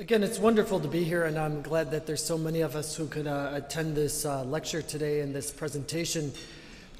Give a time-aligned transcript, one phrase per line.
[0.00, 2.94] Again, it's wonderful to be here, and I'm glad that there's so many of us
[2.94, 6.32] who could uh, attend this uh, lecture today and this presentation.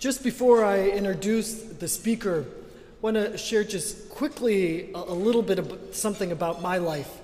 [0.01, 5.43] Just before I introduce the speaker, I want to share just quickly a, a little
[5.43, 7.21] bit of something about my life.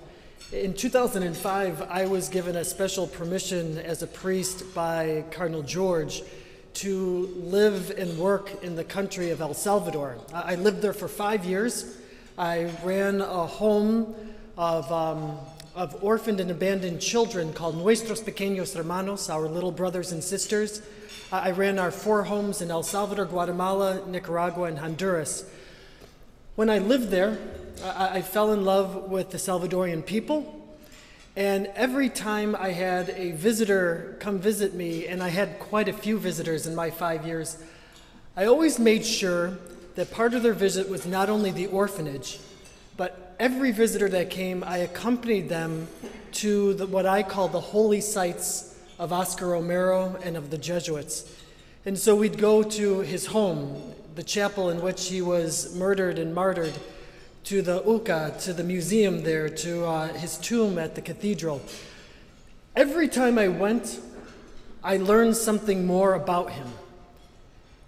[0.53, 6.23] In 2005, I was given a special permission as a priest by Cardinal George
[6.75, 10.19] to live and work in the country of El Salvador.
[10.33, 11.97] I lived there for five years.
[12.39, 14.15] I ran a home
[14.57, 15.37] of, um,
[15.75, 20.83] of orphaned and abandoned children called Nuestros Pequeños Hermanos, our little brothers and sisters.
[21.33, 25.45] I ran our four homes in El Salvador, Guatemala, Nicaragua, and Honduras.
[26.55, 27.39] When I lived there,
[27.83, 30.61] I, I fell in love with the Salvadorian people.
[31.35, 35.93] And every time I had a visitor come visit me, and I had quite a
[35.93, 37.61] few visitors in my five years,
[38.37, 39.59] I always made sure
[39.97, 42.39] that part of their visit was not only the orphanage,
[42.97, 45.89] but every visitor that came, I accompanied them
[46.33, 51.31] to the, what I call the holy sites of Oscar Romero and of the Jesuits.
[51.85, 56.35] And so we'd go to his home, the chapel in which he was murdered and
[56.35, 56.75] martyred,
[57.45, 61.61] to the Uca, to the museum there, to uh, his tomb at the cathedral.
[62.75, 64.01] Every time I went,
[64.83, 66.69] I learned something more about him.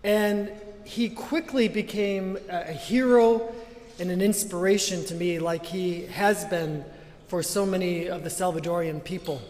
[0.05, 0.51] And
[0.85, 3.53] he quickly became a hero
[3.99, 6.85] and an inspiration to me, like he has been
[7.29, 9.43] for so many of the Salvadorian people.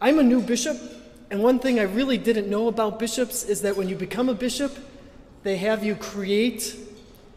[0.00, 0.76] I'm a new bishop,
[1.30, 4.34] and one thing I really didn't know about bishops is that when you become a
[4.34, 4.76] bishop,
[5.42, 6.76] they have you create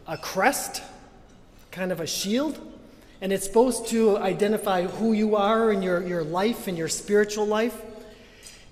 [0.06, 0.82] a crest,
[1.70, 2.58] kind of a shield,
[3.20, 7.46] and it's supposed to identify who you are in your, your life and your spiritual
[7.46, 7.80] life.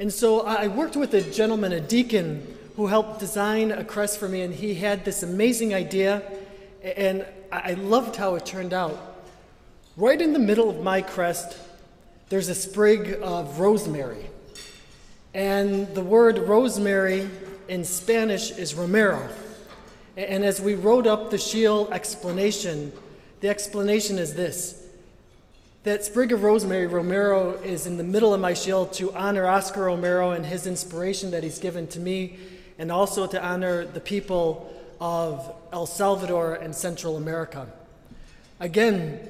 [0.00, 4.28] And so I worked with a gentleman, a deacon, who helped design a crest for
[4.28, 6.22] me, and he had this amazing idea,
[6.96, 9.16] and I loved how it turned out.
[9.96, 11.58] Right in the middle of my crest,
[12.28, 14.30] there's a sprig of rosemary.
[15.34, 17.28] And the word rosemary
[17.68, 19.28] in Spanish is romero.
[20.16, 22.92] And as we wrote up the shield explanation,
[23.40, 24.84] the explanation is this
[25.84, 29.84] that sprig of rosemary, Romero, is in the middle of my shield to honor Oscar
[29.84, 32.36] Romero and his inspiration that he's given to me
[32.78, 34.70] and also to honor the people
[35.00, 37.66] of El Salvador and Central America.
[38.60, 39.20] Again,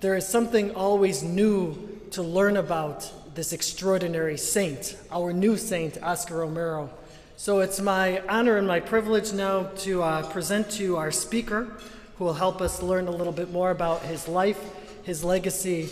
[0.00, 6.38] there is something always new to learn about this extraordinary saint, our new saint, Oscar
[6.38, 6.90] Romero.
[7.36, 11.72] So it's my honor and my privilege now to uh, present to you our speaker,
[12.16, 14.60] who will help us learn a little bit more about his life,
[15.02, 15.88] his legacy,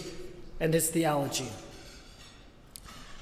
[0.61, 1.49] and his theology.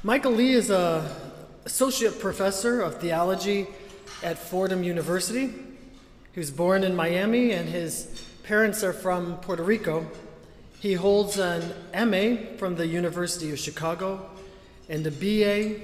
[0.02, 1.16] Michael Lee is a
[1.64, 3.66] associate professor of theology
[4.22, 5.54] at Fordham University.
[6.40, 8.08] He was born in Miami, and his
[8.44, 10.10] parents are from Puerto Rico.
[10.78, 14.26] He holds an MA from the University of Chicago
[14.88, 15.80] and a BA,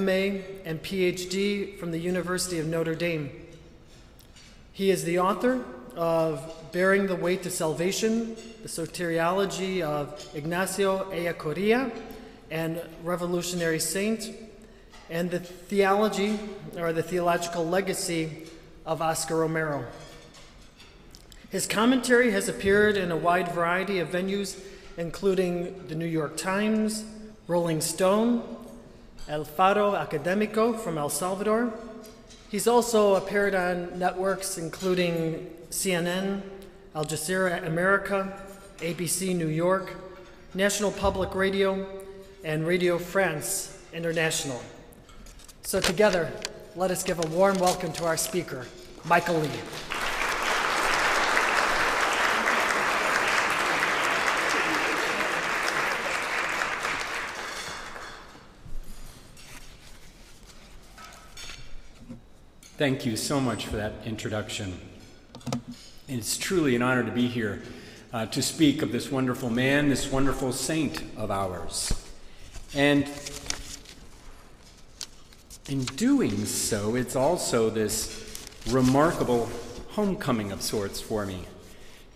[0.00, 3.30] MA, and PhD from the University of Notre Dame.
[4.72, 5.62] He is the author
[5.94, 11.92] of Bearing the Weight of Salvation, the soteriology of Ignacio Ellacuría,
[12.50, 14.34] and Revolutionary Saint,
[15.10, 16.38] and the theology
[16.78, 18.46] or the theological legacy
[18.88, 19.84] of Oscar Romero.
[21.50, 24.58] His commentary has appeared in a wide variety of venues,
[24.96, 27.04] including the New York Times,
[27.46, 28.42] Rolling Stone,
[29.28, 31.72] El Faro Académico from El Salvador.
[32.50, 36.40] He's also appeared on networks including CNN,
[36.94, 38.40] Al Jazeera America,
[38.78, 39.96] ABC New York,
[40.54, 41.86] National Public Radio,
[42.42, 44.62] and Radio France International.
[45.62, 46.32] So, together,
[46.78, 48.64] let us give a warm welcome to our speaker,
[49.04, 49.48] Michael Lee.
[62.76, 64.78] Thank you so much for that introduction.
[66.06, 67.60] It's truly an honor to be here
[68.12, 71.92] uh, to speak of this wonderful man, this wonderful saint of ours.
[72.72, 73.08] And
[75.68, 78.24] in doing so, it's also this
[78.68, 79.48] remarkable
[79.90, 81.44] homecoming of sorts for me.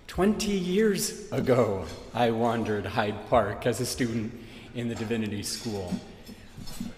[0.07, 1.85] Twenty years ago,
[2.15, 4.33] I wandered Hyde Park as a student
[4.75, 5.95] in the divinity school.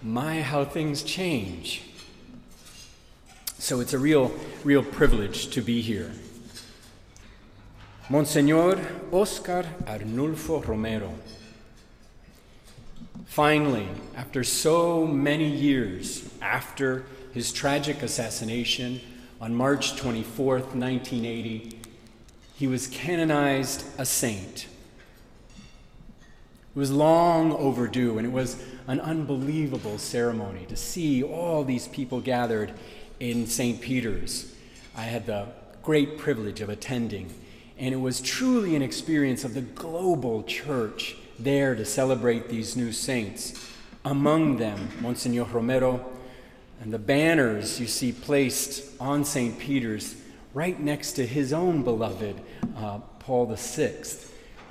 [0.01, 1.83] My, how things change.
[3.57, 4.31] So it's a real,
[4.63, 6.11] real privilege to be here.
[8.09, 8.79] Monsignor
[9.11, 11.15] Oscar Arnulfo Romero.
[13.25, 19.01] Finally, after so many years after his tragic assassination
[19.41, 21.77] on March 24, 1980,
[22.55, 24.67] he was canonized a saint.
[26.75, 32.21] It was long overdue, and it was an unbelievable ceremony to see all these people
[32.21, 32.71] gathered
[33.19, 33.81] in St.
[33.81, 34.53] Peter's.
[34.95, 35.47] I had the
[35.83, 37.33] great privilege of attending,
[37.77, 42.91] and it was truly an experience of the global church there to celebrate these new
[42.91, 43.71] saints.
[44.03, 46.05] Among them, Monsignor Romero,
[46.81, 49.57] and the banners you see placed on St.
[49.57, 50.15] Peter's
[50.53, 52.39] right next to his own beloved
[52.77, 53.95] uh, Paul VI,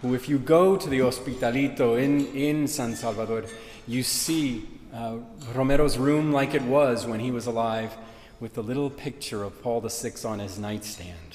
[0.03, 3.45] who, if you go to the Hospitalito in, in San Salvador,
[3.87, 5.17] you see uh,
[5.55, 7.97] Romero's room like it was when he was alive,
[8.41, 11.34] with the little picture of Paul VI on his nightstand.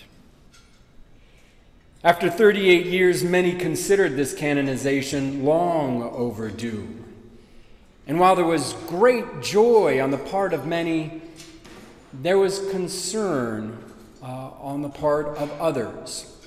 [2.02, 6.88] After 38 years, many considered this canonization long overdue.
[8.08, 11.22] And while there was great joy on the part of many,
[12.14, 13.84] there was concern
[14.24, 16.38] uh, on the part of others.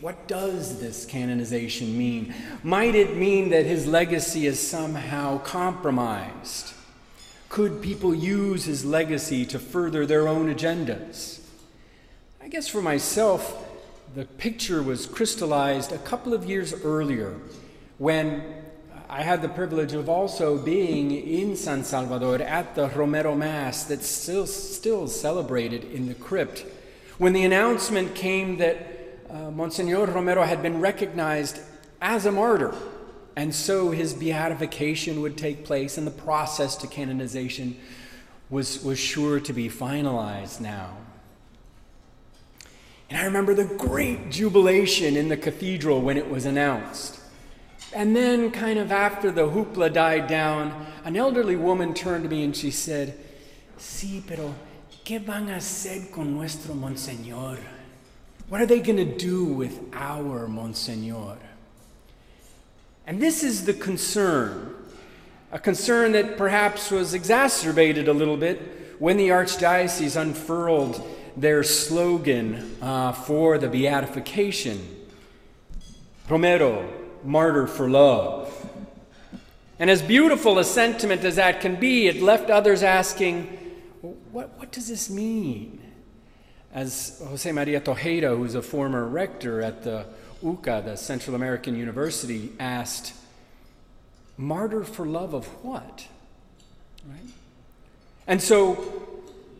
[0.00, 2.32] What does this canonization mean?
[2.62, 6.72] Might it mean that his legacy is somehow compromised?
[7.48, 11.40] Could people use his legacy to further their own agendas?
[12.40, 13.65] I guess for myself,
[14.16, 17.38] the picture was crystallized a couple of years earlier
[17.98, 18.42] when
[19.10, 24.06] I had the privilege of also being in San Salvador at the Romero Mass that's
[24.06, 26.64] still, still celebrated in the crypt.
[27.18, 28.78] When the announcement came that
[29.28, 31.60] uh, Monsignor Romero had been recognized
[32.00, 32.74] as a martyr,
[33.36, 37.76] and so his beatification would take place, and the process to canonization
[38.48, 40.96] was, was sure to be finalized now.
[43.08, 47.20] And I remember the great jubilation in the cathedral when it was announced.
[47.94, 52.42] And then, kind of after the hoopla died down, an elderly woman turned to me
[52.42, 53.16] and she said,
[53.78, 54.54] Sí, pero
[55.04, 57.58] ¿qué van a hacer con nuestro Monseñor?
[58.48, 61.36] What are they going to do with our Monseñor?
[63.06, 64.74] And this is the concern,
[65.52, 71.00] a concern that perhaps was exacerbated a little bit when the Archdiocese unfurled
[71.36, 74.96] their slogan uh, for the beatification
[76.28, 76.92] Romero,
[77.22, 78.52] martyr for love.
[79.78, 83.44] And as beautiful a sentiment as that can be, it left others asking,
[84.32, 85.80] what, what does this mean?
[86.72, 90.06] As Jose Maria Tojeira, who's a former rector at the
[90.42, 93.14] UCA, the Central American University, asked,
[94.36, 96.08] Martyr for love of what?
[97.08, 97.30] Right?
[98.26, 99.05] And so,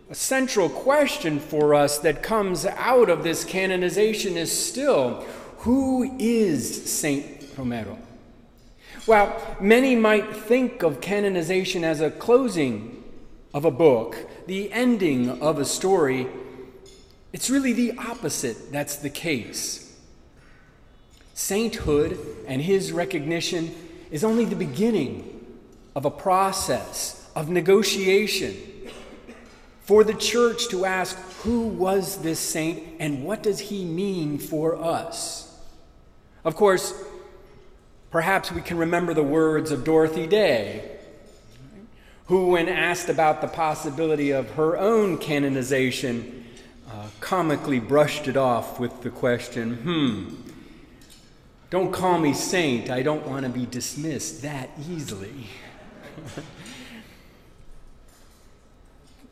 [0.09, 5.25] a central question for us that comes out of this canonization is still
[5.59, 7.99] who is Saint Romero?
[9.07, 13.05] Well, many might think of canonization as a closing
[13.53, 14.17] of a book,
[14.47, 16.27] the ending of a story
[17.37, 19.95] it's really the opposite that's the case.
[21.35, 23.75] Sainthood and his recognition
[24.11, 25.45] is only the beginning
[25.95, 28.57] of a process of negotiation
[29.87, 34.77] for the church to ask who was this saint and what does he mean for
[34.77, 35.57] us?
[36.45, 36.93] Of course,
[38.11, 40.99] perhaps we can remember the words of Dorothy Day,
[42.27, 46.45] who, when asked about the possibility of her own canonization,
[46.91, 50.35] uh, comically brushed it off with the question, hmm,
[51.71, 52.91] don't call me saint.
[52.91, 55.47] I don't want to be dismissed that easily.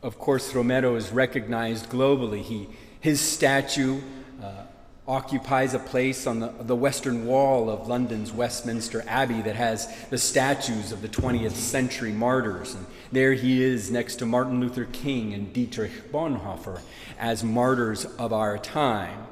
[0.05, 2.43] of course, Romero is recognized globally.
[2.43, 2.67] He,
[3.01, 3.99] his statue
[4.39, 4.65] uh,
[5.07, 10.19] occupies a place on the, the western wall of London's Westminster Abbey that has the
[10.19, 12.75] statues of the 20th century martyrs.
[12.75, 16.81] And there he is next to Martin Luther King and Dietrich Bonhoeffer
[17.17, 19.25] as martyrs of our time.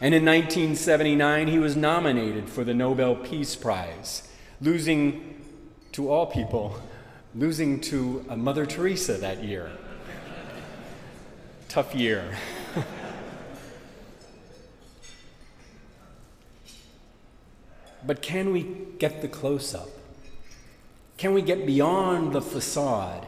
[0.00, 4.28] And in 1979, he was nominated for the Nobel Peace Prize,
[4.60, 5.44] losing
[5.92, 6.76] to all people,
[7.36, 9.70] losing to Mother Teresa that year.
[11.68, 12.36] Tough year.
[18.06, 18.62] But can we
[18.98, 19.90] get the close up?
[21.18, 23.26] Can we get beyond the facade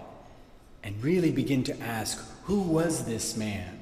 [0.83, 3.79] and really begin to ask, who was this man?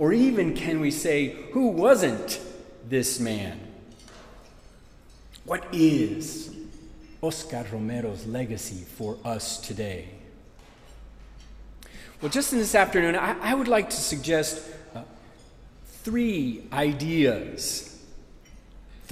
[0.00, 2.40] Or even can we say, who wasn't
[2.88, 3.60] this man?
[5.44, 6.52] What is
[7.20, 10.08] Oscar Romero's legacy for us today?
[12.22, 15.02] Well, just in this afternoon, I, I would like to suggest uh,
[16.04, 17.92] three ideas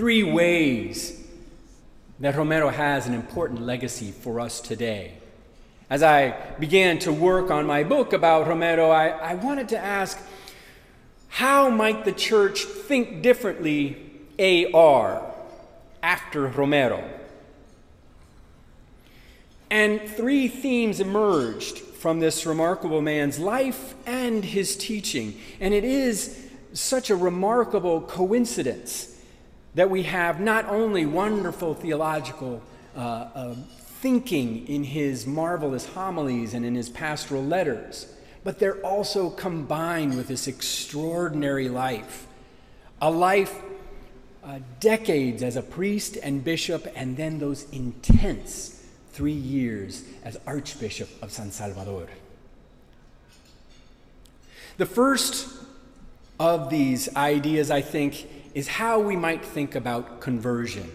[0.00, 1.22] Three ways
[2.20, 5.12] that Romero has an important legacy for us today.
[5.90, 10.18] As I began to work on my book about Romero, I, I wanted to ask
[11.28, 13.98] how might the church think differently
[14.72, 15.22] AR
[16.02, 17.04] after Romero?
[19.68, 25.38] And three themes emerged from this remarkable man's life and his teaching.
[25.60, 29.20] And it is such a remarkable coincidence
[29.74, 32.62] that we have not only wonderful theological
[32.96, 33.54] uh, uh,
[34.00, 38.10] thinking in his marvelous homilies and in his pastoral letters,
[38.44, 42.26] but they're also combined with this extraordinary life.
[43.02, 43.60] A life,
[44.42, 48.79] uh, decades as a priest and bishop, and then those intense
[49.20, 52.08] three years as Archbishop of San Salvador.
[54.78, 55.46] The first
[56.38, 60.90] of these ideas, I think, is how we might think about conversion.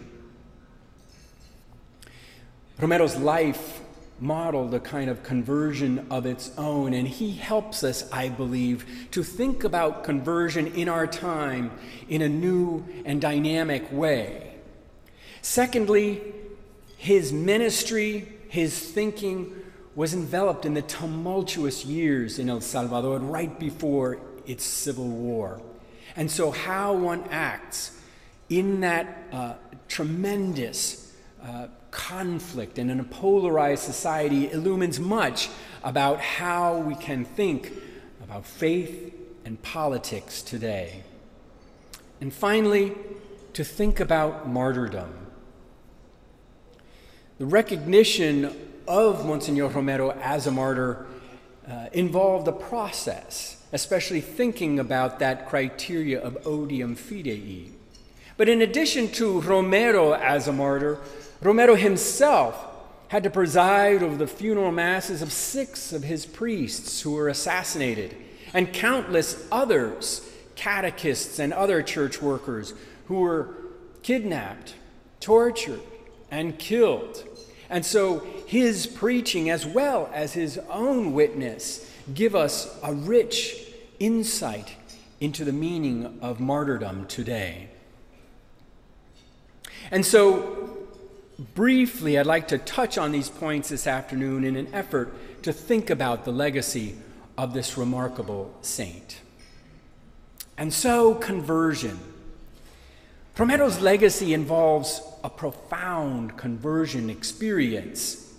[2.79, 3.79] Romero's life
[4.19, 9.21] modeled a kind of conversion of its own, and he helps us, I believe, to
[9.21, 11.69] think about conversion in our time
[12.09, 14.55] in a new and dynamic way.
[15.43, 16.23] Secondly,
[17.05, 19.53] his ministry, his thinking
[19.93, 25.61] was enveloped in the tumultuous years in El Salvador right before its civil war.
[26.15, 28.01] And so, how one acts
[28.49, 29.53] in that uh,
[29.87, 35.49] tremendous uh, conflict and in a polarized society illumines much
[35.83, 37.71] about how we can think
[38.23, 39.13] about faith
[39.45, 41.03] and politics today.
[42.19, 42.93] And finally,
[43.53, 45.24] to think about martyrdom.
[47.37, 48.55] The recognition
[48.87, 51.05] of Monsignor Romero as a martyr
[51.69, 57.71] uh, involved a process, especially thinking about that criteria of odium fidei.
[58.37, 60.99] But in addition to Romero as a martyr,
[61.41, 62.55] Romero himself
[63.09, 68.15] had to preside over the funeral masses of six of his priests who were assassinated,
[68.53, 70.25] and countless others,
[70.55, 72.73] catechists and other church workers,
[73.07, 73.55] who were
[74.03, 74.75] kidnapped,
[75.19, 75.81] tortured,
[76.35, 77.23] and killed.
[77.69, 83.55] And so his preaching, as well as his own witness, give us a rich
[83.99, 84.75] insight
[85.19, 87.69] into the meaning of martyrdom today.
[89.91, 90.65] And so
[91.53, 95.13] Briefly, I'd like to touch on these points this afternoon in an effort
[95.43, 96.95] to think about the legacy
[97.37, 99.19] of this remarkable saint.
[100.57, 101.99] And so, conversion.
[103.37, 108.31] Romero's legacy involves a profound conversion experience.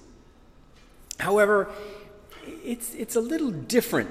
[1.18, 1.68] However,
[2.64, 4.08] it's, it's a little different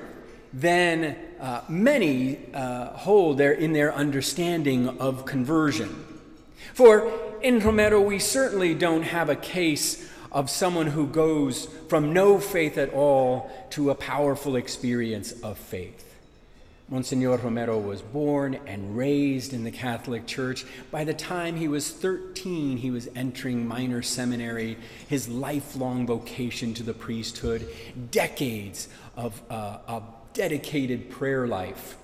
[0.51, 6.05] than uh, many uh, hold their, in their understanding of conversion.
[6.73, 12.39] For in Romero, we certainly don't have a case of someone who goes from no
[12.39, 16.04] faith at all to a powerful experience of faith.
[16.87, 20.65] Monsignor Romero was born and raised in the Catholic Church.
[20.91, 24.77] By the time he was 13, he was entering minor seminary,
[25.07, 27.67] his lifelong vocation to the priesthood,
[28.11, 28.87] decades
[29.17, 31.97] of uh, a dedicated prayer life.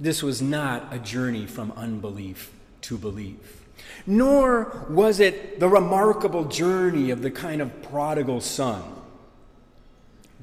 [0.00, 2.52] This was not a journey from unbelief
[2.82, 3.62] to belief.
[4.04, 8.82] Nor was it the remarkable journey of the kind of prodigal son.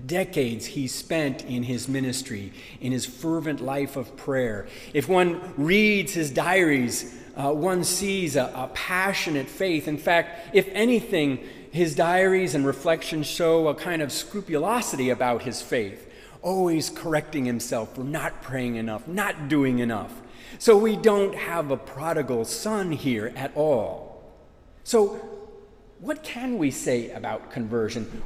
[0.06, 4.68] Decades he spent in his ministry, in his fervent life of prayer.
[4.94, 9.88] If one reads his diaries, uh, one sees a, a passionate faith.
[9.88, 11.40] In fact, if anything,
[11.72, 17.96] his diaries and reflections show a kind of scrupulosity about his faith, always correcting himself
[17.96, 20.22] for not praying enough, not doing enough.
[20.60, 24.32] So we don't have a prodigal son here at all.
[24.84, 25.20] So,
[26.00, 28.22] what can we say about conversion?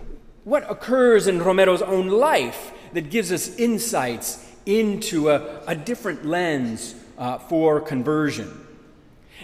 [0.47, 6.95] What occurs in Romero's own life that gives us insights into a, a different lens
[7.17, 8.65] uh, for conversion?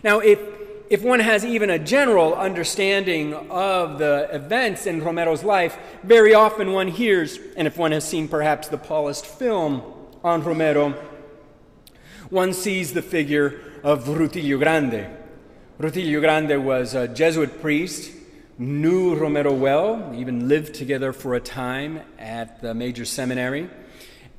[0.01, 0.39] Now, if,
[0.89, 6.71] if one has even a general understanding of the events in Romero's life, very often
[6.71, 9.83] one hears, and if one has seen perhaps the Paulist film
[10.23, 10.91] on Romero,
[12.29, 15.07] one sees the figure of Rutilio Grande.
[15.81, 18.22] Rutilio Grande was a Jesuit priest,
[18.57, 23.69] knew Romero well, even lived together for a time at the major seminary.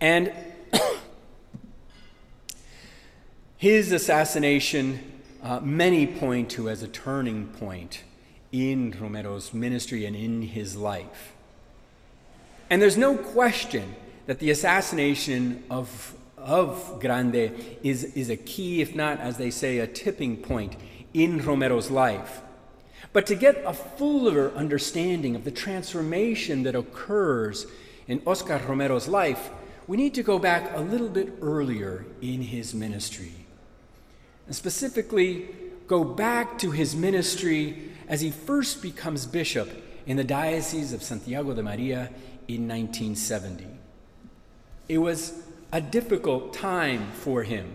[0.01, 0.33] And
[3.57, 8.03] his assassination, uh, many point to as a turning point
[8.53, 11.33] in Romero's ministry and in his life.
[12.71, 13.95] And there's no question
[14.27, 17.53] that the assassination of of Grande
[17.83, 20.77] is, is a key, if not, as they say, a tipping point
[21.15, 22.43] in Romero's life.
[23.13, 27.67] But to get a fuller understanding of the transformation that occurs
[28.09, 29.51] in Oscar Romero's life,
[29.87, 33.33] we need to go back a little bit earlier in his ministry.
[34.47, 35.49] And specifically,
[35.87, 39.71] go back to his ministry as he first becomes bishop
[40.07, 42.11] in the Diocese of Santiago de Maria
[42.49, 43.67] in 1970.
[44.89, 45.43] It was
[45.73, 47.75] a difficult time for him.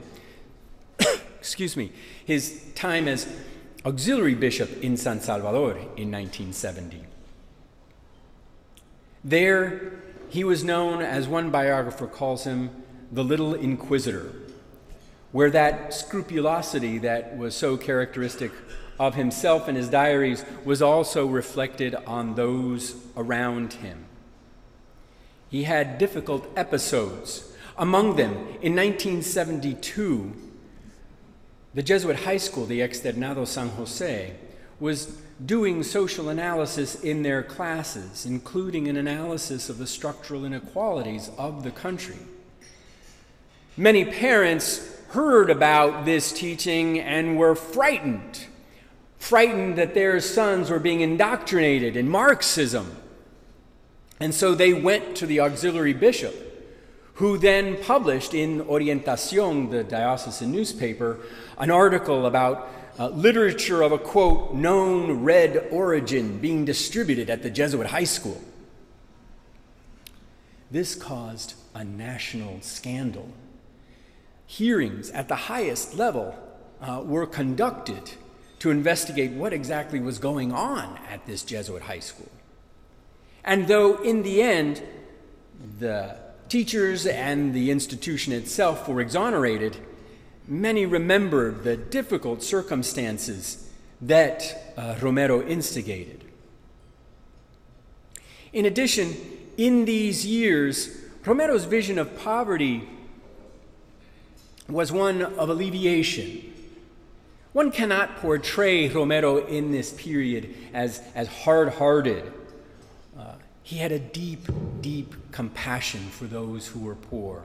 [1.40, 1.92] Excuse me,
[2.26, 3.28] his time as
[3.86, 7.04] auxiliary bishop in San Salvador in 1970.
[9.24, 9.94] There,
[10.30, 12.70] he was known, as one biographer calls him,
[13.12, 14.32] the little inquisitor,
[15.32, 18.52] where that scrupulosity that was so characteristic
[19.00, 24.06] of himself and his diaries was also reflected on those around him.
[25.50, 27.52] He had difficult episodes.
[27.78, 30.49] Among them, in 1972,
[31.74, 34.34] the Jesuit high school, the Externado San Jose,
[34.80, 41.64] was doing social analysis in their classes, including an analysis of the structural inequalities of
[41.64, 42.18] the country.
[43.78, 48.48] Many parents heard about this teaching and were frightened
[49.20, 52.96] frightened that their sons were being indoctrinated in Marxism.
[54.20, 56.49] And so they went to the auxiliary bishop,
[57.20, 61.20] who then published in Orientacion, the diocesan newspaper,
[61.58, 67.50] an article about uh, literature of a quote, known red origin being distributed at the
[67.50, 68.42] Jesuit high school.
[70.72, 73.30] This caused a national scandal.
[74.48, 76.34] Hearings at the highest level
[76.80, 78.12] uh, were conducted
[78.60, 82.32] to investigate what exactly was going on at this Jesuit high school.
[83.44, 84.82] And though in the end,
[85.80, 89.78] the teachers and the institution itself were exonerated,
[90.48, 93.70] many remembered the difficult circumstances
[94.02, 96.26] that uh, Romero instigated.
[98.52, 99.16] In addition,
[99.58, 102.88] in these years, Romero's vision of poverty
[104.68, 106.50] was one of alleviation
[107.52, 112.32] one cannot portray Romero in this period as, as hard hearted.
[113.70, 114.48] He had a deep,
[114.82, 117.44] deep compassion for those who were poor.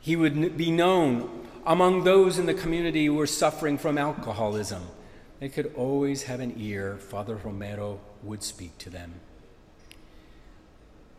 [0.00, 4.82] He would be known among those in the community who were suffering from alcoholism.
[5.38, 6.96] They could always have an ear.
[6.96, 9.20] Father Romero would speak to them.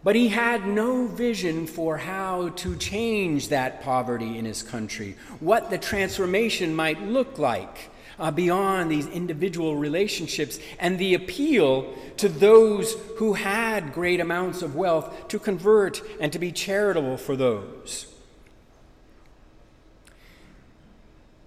[0.03, 5.69] But he had no vision for how to change that poverty in his country, what
[5.69, 12.93] the transformation might look like uh, beyond these individual relationships, and the appeal to those
[13.17, 18.07] who had great amounts of wealth to convert and to be charitable for those.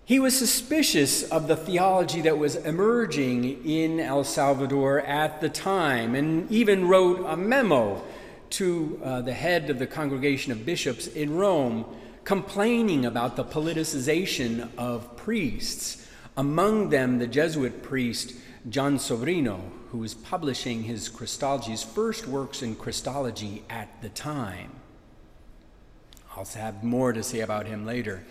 [0.06, 6.14] He was suspicious of the theology that was emerging in El Salvador at the time
[6.14, 8.02] and even wrote a memo
[8.50, 11.87] to uh, the head of the congregation of bishops in Rome,
[12.24, 16.04] complaining about the politicization of priests.
[16.37, 18.35] Among them, the Jesuit priest
[18.68, 24.73] Jon Sobrino, who was publishing his Christology, first works in Christology at the time.
[26.37, 28.25] I'll have more to say about him later.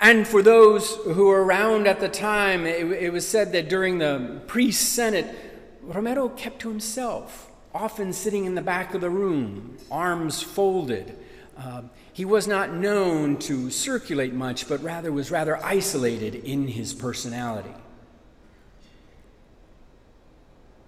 [0.00, 3.98] And for those who were around at the time, it, it was said that during
[3.98, 5.34] the priest senate,
[5.82, 11.18] Romero kept to himself often sitting in the back of the room, arms folded.
[11.58, 11.82] Uh,
[12.14, 17.74] he was not known to circulate much, but rather was rather isolated in his personality.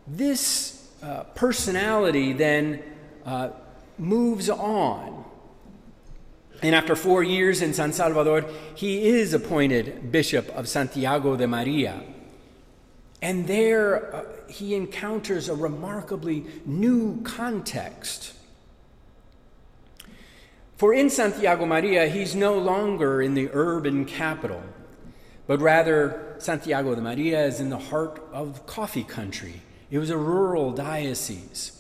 [0.07, 2.81] This uh, personality then
[3.25, 3.51] uh,
[3.99, 5.25] moves on.
[6.63, 8.45] And after four years in San Salvador,
[8.77, 12.03] he is appointed Bishop of Santiago de Maria.
[13.21, 18.33] And there uh, he encounters a remarkably new context.
[20.77, 24.63] For in Santiago Maria, he's no longer in the urban capital,
[25.47, 29.63] but rather Santiago de Maria is in the heart of coffee country.
[29.91, 31.73] It was a rural diocese.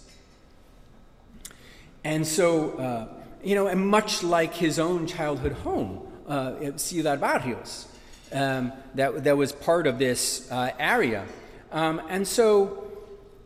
[2.04, 3.08] And so, uh,
[3.44, 7.88] you know, and much like his own childhood home, uh, Ciudad Barrios,
[8.32, 11.26] um, that, that was part of this uh, area.
[11.70, 12.86] Um, and so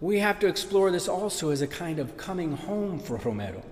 [0.01, 3.63] we have to explore this also as a kind of coming home for Romero.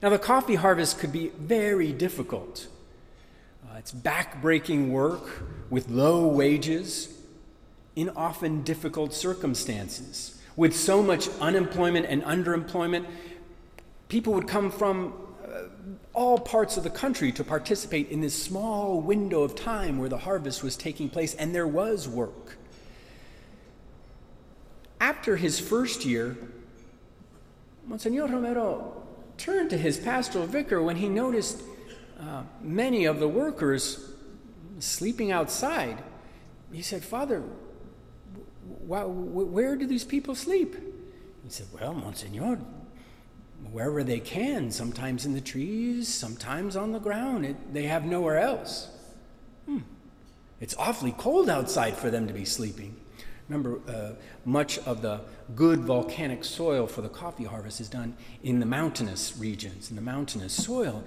[0.00, 2.68] Now, the coffee harvest could be very difficult.
[3.64, 7.18] Uh, it's back-breaking work with low wages
[7.96, 10.40] in often difficult circumstances.
[10.54, 13.06] With so much unemployment and underemployment,
[14.08, 15.62] people would come from uh,
[16.14, 20.18] all parts of the country to participate in this small window of time where the
[20.18, 22.56] harvest was taking place, and there was work.
[25.00, 26.36] After his first year,
[27.86, 28.97] Monsignor Romero
[29.38, 31.62] turned to his pastoral vicar when he noticed
[32.20, 34.12] uh, many of the workers
[34.80, 36.02] sleeping outside.
[36.72, 37.42] He said, Father,
[38.86, 40.74] where do these people sleep?
[41.44, 42.60] He said, Well, Monsignor,
[43.70, 47.46] wherever they can, sometimes in the trees, sometimes on the ground.
[47.46, 48.88] It, they have nowhere else.
[49.66, 49.78] Hmm.
[50.60, 52.96] It's awfully cold outside for them to be sleeping.
[53.48, 54.12] Remember, uh,
[54.44, 55.22] much of the
[55.56, 60.02] good volcanic soil for the coffee harvest is done in the mountainous regions, in the
[60.02, 61.02] mountainous soil.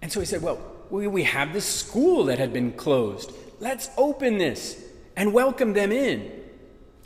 [0.00, 0.58] And so he said, Well,
[0.90, 3.32] we, have this school that had been closed.
[3.60, 4.82] Let's open this
[5.16, 6.30] and welcome them in.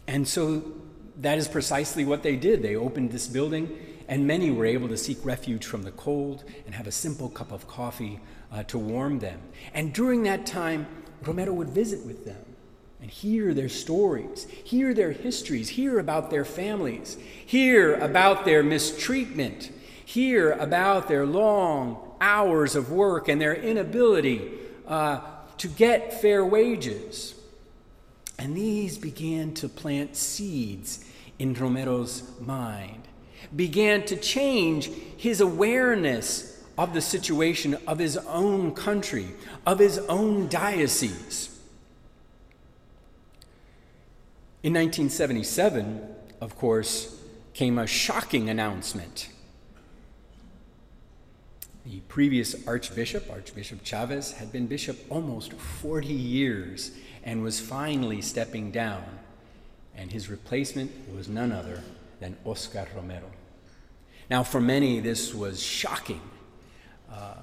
[0.06, 0.62] And so
[1.18, 2.62] that is precisely what they did.
[2.62, 6.74] They opened this building, and many were able to seek refuge from the cold and
[6.74, 8.20] have a simple cup of coffee
[8.52, 9.40] uh, to warm them.
[9.74, 10.86] And during that time,
[11.22, 12.47] Romero would visit with them
[13.00, 19.70] and hear their stories, hear their histories, hear about their families, hear about their mistreatment,
[20.04, 24.50] hear about their long hours of work and their inability
[24.86, 25.20] uh,
[25.58, 27.34] to get fair wages.
[28.38, 31.04] And these began to plant seeds
[31.38, 33.06] in Romero's mind,
[33.54, 39.28] began to change his awareness of the situation of his own country,
[39.66, 41.57] of his own diocese.
[44.60, 46.00] In 1977,
[46.40, 47.16] of course,
[47.54, 49.28] came a shocking announcement.
[51.86, 56.90] The previous archbishop, Archbishop Chavez, had been bishop almost 40 years
[57.22, 59.04] and was finally stepping down.
[59.96, 61.84] And his replacement was none other
[62.18, 63.30] than Oscar Romero.
[64.28, 66.20] Now, for many, this was shocking.
[67.08, 67.34] Uh,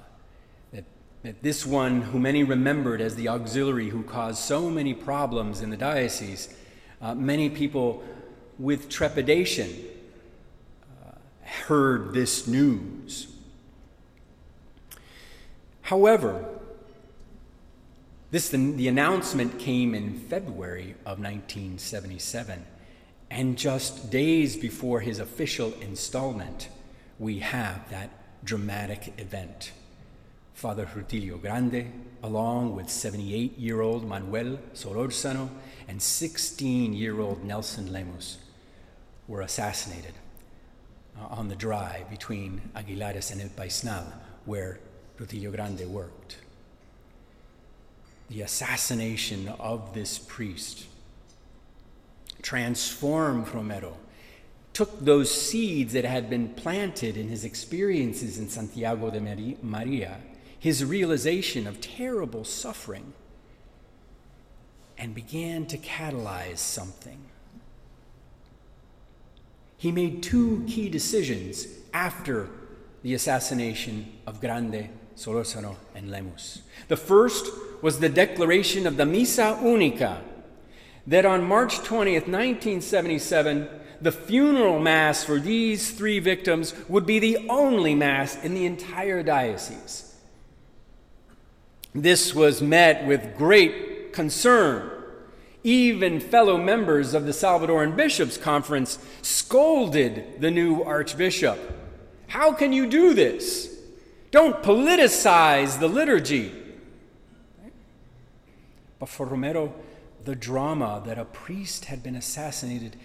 [0.74, 0.84] that,
[1.24, 5.70] that this one, who many remembered as the auxiliary who caused so many problems in
[5.70, 6.54] the diocese,
[7.02, 8.04] uh, many people
[8.58, 9.70] with trepidation
[11.06, 11.12] uh,
[11.44, 13.28] heard this news.
[15.82, 16.46] However,
[18.32, 22.66] this, the, the announcement came in February of 1977,
[23.30, 26.70] and just days before his official installment,
[27.20, 28.10] we have that
[28.44, 29.72] dramatic event.
[30.56, 31.92] Father Rutilio Grande,
[32.24, 35.50] along with 78 year old Manuel Solorzano
[35.88, 38.38] and 16 year old Nelson Lemus
[39.28, 40.14] were assassinated
[41.20, 44.06] uh, on the drive between Aguilares and El Paisnal,
[44.46, 44.80] where
[45.20, 46.38] Rutilio Grande worked.
[48.30, 50.88] The assassination of this priest
[52.42, 53.98] transformed Romero,
[54.72, 59.20] took those seeds that had been planted in his experiences in Santiago de
[59.64, 60.18] Maria,
[60.66, 63.14] his realization of terrible suffering
[64.98, 67.20] and began to catalyze something.
[69.78, 72.50] He made two key decisions after
[73.04, 76.62] the assassination of Grande, Solorzano, and Lemus.
[76.88, 77.46] The first
[77.84, 80.20] was the declaration of the Misa Unica
[81.06, 83.70] that on March 20th, 1977,
[84.02, 89.22] the funeral mass for these three victims would be the only mass in the entire
[89.22, 90.14] diocese.
[91.96, 94.92] This was met with great concern.
[95.64, 101.58] Even fellow members of the Salvadoran Bishops' Conference scolded the new Archbishop.
[102.28, 103.80] How can you do this?
[104.32, 106.52] Don't politicize the liturgy.
[109.00, 109.74] But for Romero,
[110.26, 112.98] the drama that a priest had been assassinated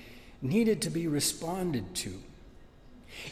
[0.43, 2.21] needed to be responded to.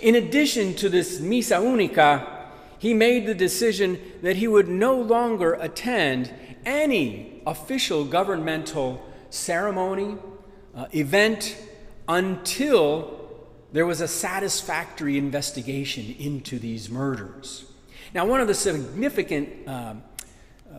[0.01, 2.38] In addition to this Misa Unica,
[2.79, 6.33] he made the decision that he would no longer attend
[6.65, 10.17] any official governmental ceremony,
[10.75, 11.57] uh, event,
[12.07, 13.19] until
[13.73, 17.65] there was a satisfactory investigation into these murders.
[18.15, 19.95] Now, one of the significant uh,
[20.73, 20.77] uh,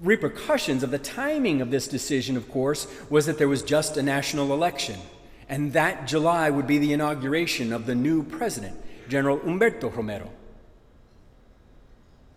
[0.00, 4.02] repercussions of the timing of this decision, of course, was that there was just a
[4.02, 5.00] national election.
[5.48, 8.76] And that July would be the inauguration of the new president,
[9.08, 10.30] General Humberto Romero.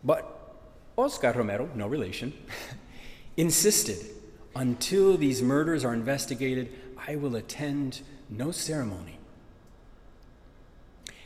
[0.03, 0.55] But
[0.97, 2.33] Oscar Romero, no relation,
[3.37, 3.97] insisted
[4.55, 6.71] until these murders are investigated,
[7.07, 9.17] I will attend no ceremony.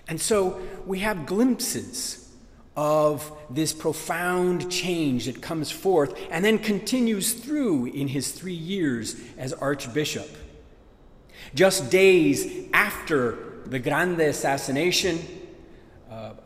[0.08, 2.22] And so we have glimpses
[2.78, 9.20] of this profound change that comes forth and then continues through in his three years
[9.38, 10.30] as Archbishop.
[11.54, 15.20] Just days after the Grande assassination,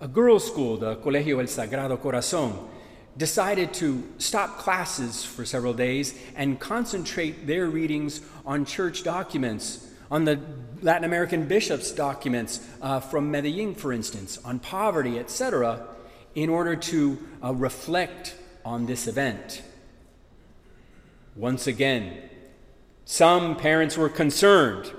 [0.01, 2.69] a girls' school, the Colegio El Sagrado Corazon,
[3.17, 10.25] decided to stop classes for several days and concentrate their readings on church documents, on
[10.25, 10.39] the
[10.81, 15.85] Latin American bishops' documents uh, from Medellin, for instance, on poverty, etc.,
[16.35, 19.61] in order to uh, reflect on this event.
[21.35, 22.29] Once again,
[23.11, 24.91] Some parents were concerned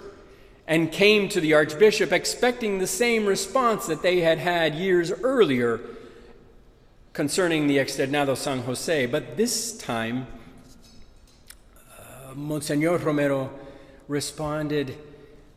[0.70, 5.80] and came to the archbishop expecting the same response that they had had years earlier
[7.12, 9.06] concerning the Externado San Jose.
[9.06, 10.28] But this time,
[11.98, 13.50] uh, Monsignor Romero
[14.06, 14.96] responded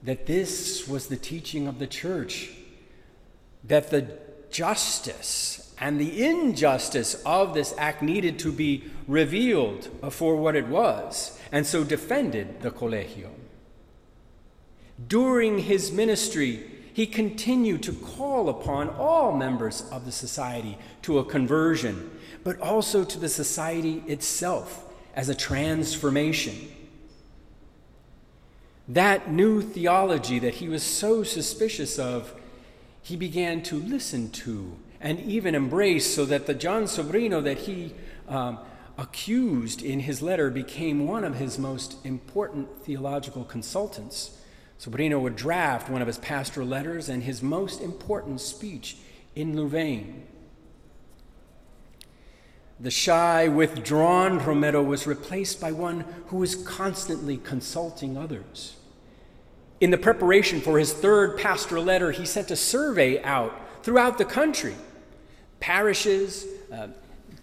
[0.01, 2.49] that this was the teaching of the church,
[3.63, 4.17] that the
[4.49, 11.39] justice and the injustice of this act needed to be revealed for what it was,
[11.51, 13.29] and so defended the Colegio.
[15.07, 16.63] During his ministry,
[16.93, 22.11] he continued to call upon all members of the society to a conversion,
[22.43, 24.85] but also to the society itself
[25.15, 26.55] as a transformation.
[28.87, 32.35] That new theology that he was so suspicious of,
[33.01, 37.93] he began to listen to and even embrace, so that the Jon Sobrino that he
[38.29, 38.57] um,
[38.97, 44.37] accused in his letter became one of his most important theological consultants.
[44.79, 48.97] Sobrino would draft one of his pastoral letters and his most important speech
[49.35, 50.27] in Louvain.
[52.79, 58.75] The shy, withdrawn Romero was replaced by one who was constantly consulting others.
[59.79, 64.25] In the preparation for his third pastoral letter, he sent a survey out throughout the
[64.25, 64.75] country.
[65.59, 66.87] Parishes, uh,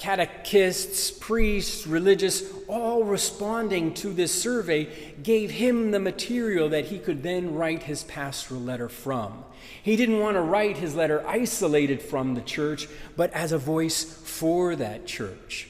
[0.01, 4.89] catechists, priests, religious, all responding to this survey,
[5.23, 9.45] gave him the material that he could then write his pastoral letter from.
[9.83, 14.03] He didn't want to write his letter isolated from the church, but as a voice
[14.03, 15.69] for that church.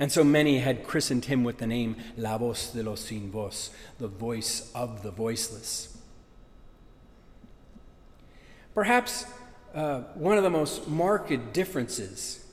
[0.00, 3.70] And so many had christened him with the name La Voz de los Sin Voz,
[3.98, 5.96] the voice of the voiceless.
[8.74, 9.24] Perhaps
[9.72, 12.44] uh, one of the most marked differences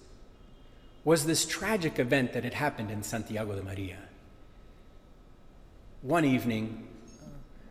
[1.06, 4.00] was this tragic event that had happened in Santiago de Maria.
[6.02, 6.88] One evening,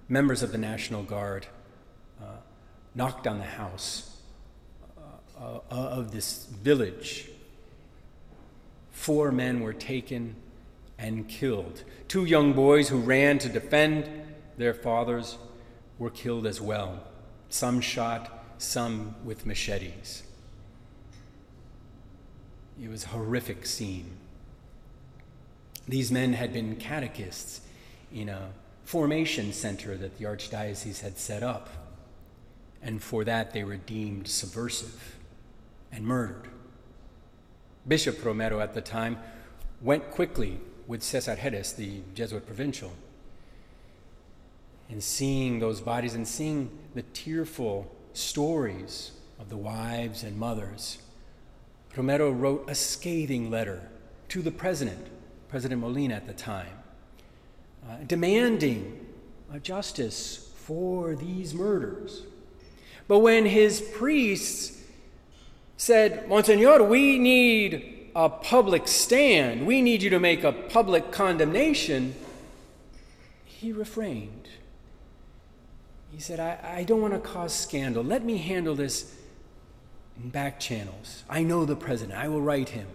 [0.09, 1.47] members of the National Guard
[2.23, 2.27] uh,
[2.95, 4.19] knocked on the house
[5.39, 7.29] uh, uh, of this village.
[8.93, 10.37] Four men were taken
[10.97, 11.83] and killed.
[12.07, 14.09] Two young boys who ran to defend
[14.57, 15.39] their fathers
[15.99, 17.03] were killed as well,
[17.49, 20.24] some shot, some with machetes.
[22.83, 24.11] It was a horrific scene.
[25.87, 27.61] These men had been catechists
[28.13, 28.51] in a
[28.85, 31.69] formation center that the archdiocese had set up,
[32.83, 35.17] and for that they were deemed subversive
[35.93, 36.49] and murdered.
[37.87, 39.19] Bishop Romero at the time
[39.81, 42.93] went quickly with Cesar Jerez, the Jesuit provincial,
[44.89, 50.99] and seeing those bodies and seeing the tearful stories of the wives and mothers
[51.97, 53.83] Romero wrote a scathing letter
[54.29, 55.07] to the president,
[55.49, 56.79] President Molina at the time,
[57.89, 59.07] uh, demanding
[59.63, 62.23] justice for these murders.
[63.07, 64.81] But when his priests
[65.77, 72.15] said, Monsignor, we need a public stand, we need you to make a public condemnation,
[73.45, 74.49] he refrained.
[76.11, 78.05] He said, I, I don't want to cause scandal.
[78.05, 79.15] Let me handle this
[80.17, 81.25] back channels.
[81.29, 82.87] I know the president, I will write him.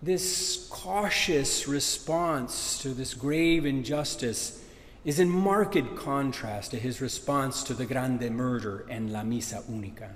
[0.00, 4.64] This cautious response to this grave injustice
[5.04, 10.10] is in marked contrast to his response to the Grande murder and La Misa Única.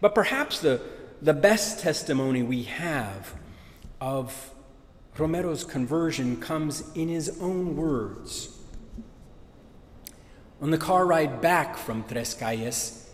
[0.00, 0.80] But perhaps the,
[1.20, 3.34] the best testimony we have
[4.00, 4.52] of
[5.16, 8.56] Romero's conversion comes in his own words.
[10.60, 13.07] On the car ride back from Tres Calles,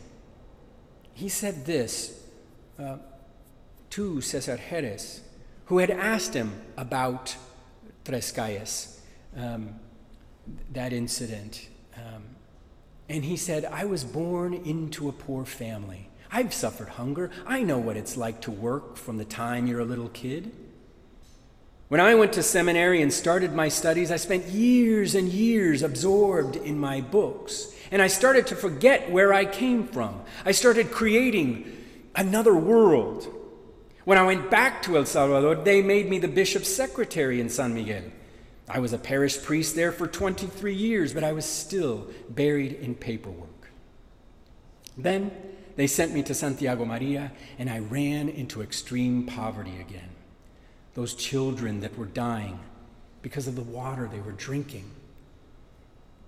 [1.15, 2.21] he said this
[2.79, 2.99] uh,
[3.91, 5.21] to Cesar Jerez,
[5.67, 7.37] who had asked him about
[8.05, 9.01] Tres Calles,
[9.37, 9.71] um,
[10.73, 11.69] that incident.
[11.97, 12.25] Um,
[13.09, 16.09] and he said, I was born into a poor family.
[16.31, 17.31] I've suffered hunger.
[17.47, 20.51] I know what it's like to work from the time you're a little kid.
[21.89, 26.57] When I went to seminary and started my studies, I spent years and years absorbed
[26.57, 27.73] in my books.
[27.95, 30.21] And I started to forget where I came from.
[30.45, 31.65] I started creating
[32.17, 33.33] another world.
[34.05, 37.73] When I went back to El Salvador, they made me the bishop's secretary in San
[37.73, 38.03] Miguel.
[38.69, 42.97] I was a parish priest there for 23 years, but I was still buried in
[42.97, 43.71] paperwork.
[44.99, 45.31] Then
[45.77, 47.31] they sent me to Santiago Maria,
[47.61, 50.11] and I ran into extreme poverty again.
[50.95, 52.59] Those children that were dying
[53.23, 54.91] because of the water they were drinking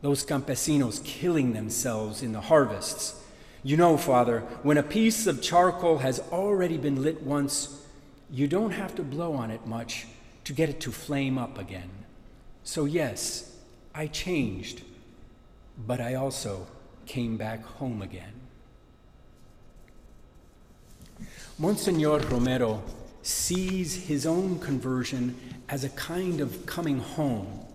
[0.02, 3.22] those campesinos killing themselves in the harvests.
[3.62, 7.82] You know, Father, when a piece of charcoal has already been lit once,
[8.30, 10.06] you don't have to blow on it much
[10.44, 11.90] to get it to flame up again.
[12.62, 13.56] So, yes,
[13.94, 14.82] I changed,
[15.86, 16.66] but I also
[17.06, 18.32] came back home again.
[21.58, 22.82] Monsignor Romero
[23.22, 25.34] sees his own conversion
[25.68, 27.65] as a kind of coming home,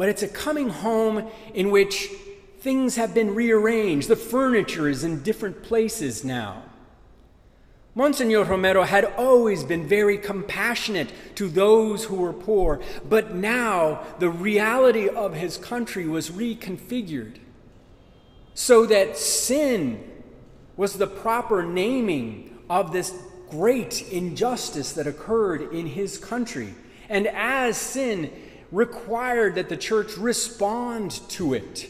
[0.00, 2.08] but it's a coming home in which
[2.60, 4.08] things have been rearranged.
[4.08, 6.62] The furniture is in different places now.
[7.94, 14.30] Monsignor Romero had always been very compassionate to those who were poor, but now the
[14.30, 17.36] reality of his country was reconfigured
[18.54, 20.02] so that sin
[20.78, 23.12] was the proper naming of this
[23.50, 26.72] great injustice that occurred in his country.
[27.10, 28.30] And as sin
[28.72, 31.88] required that the church respond to it,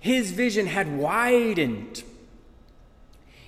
[0.00, 2.02] his vision had widened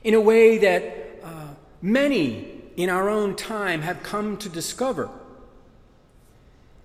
[0.02, 1.48] in a way that uh,
[1.82, 5.08] many in our own time have come to discover.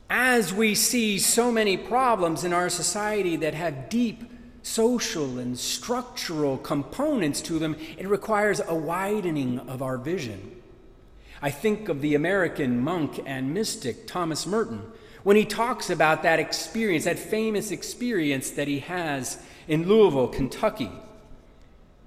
[0.10, 4.24] As we see so many problems in our society that have deep
[4.62, 10.62] social and structural components to them, it requires a widening of our vision.
[11.42, 14.92] I think of the American monk and mystic Thomas Merton
[15.26, 20.92] when he talks about that experience, that famous experience that he has in Louisville, Kentucky,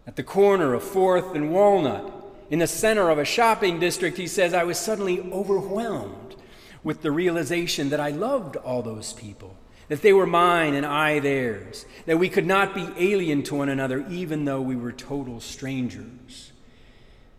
[0.07, 2.15] at the corner of 4th and Walnut
[2.49, 6.37] in the center of a shopping district, he says, I was suddenly overwhelmed
[6.85, 9.57] with the realization that I loved all those people,
[9.89, 13.69] that they were mine and I theirs, that we could not be alien to one
[13.69, 16.53] another even though we were total strangers.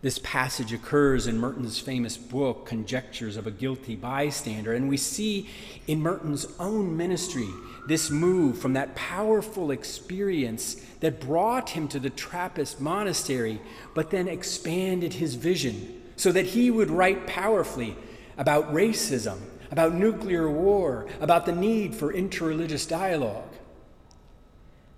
[0.02, 5.50] This passage occurs in Merton's famous book, Conjectures of a Guilty Bystander, and we see
[5.88, 7.50] in Merton's own ministry
[7.86, 13.60] this move from that powerful experience that brought him to the Trappist monastery,
[13.94, 17.98] but then expanded his vision so that he would write powerfully
[18.38, 19.38] about racism,
[19.70, 23.52] about nuclear war, about the need for interreligious dialogue.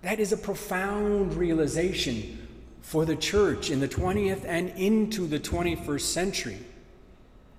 [0.04, 2.41] That is a profound realization
[2.82, 6.58] for the church in the 20th and into the 21st century.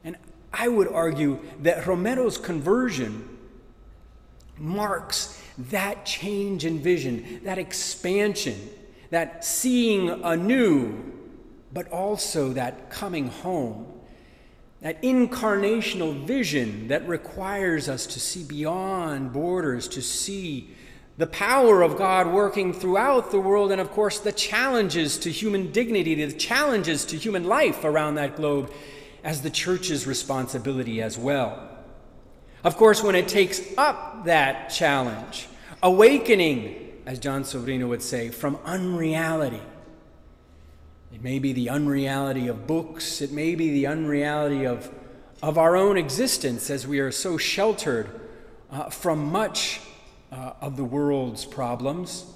[0.05, 0.17] And
[0.53, 3.29] I would argue that Romero's conversion
[4.59, 8.69] marks that change in vision, that expansion,
[9.11, 11.13] that seeing anew,
[11.73, 13.87] but also that coming home,
[14.81, 20.71] that incarnational vision that requires us to see beyond borders, to see
[21.23, 25.71] the power of God working throughout the world, and of course, the challenges to human
[25.71, 28.73] dignity, the challenges to human life around that globe,
[29.23, 31.69] as the church's responsibility as well.
[32.65, 35.47] Of course, when it takes up that challenge,
[35.81, 39.63] awakening, as Jon Sobrino would say, from unreality.
[41.15, 44.93] It may be the unreality of books, it may be the unreality of,
[45.41, 48.09] of our own existence as we are so sheltered
[48.73, 49.81] uh, from much
[50.33, 52.27] uh, of the world's problems.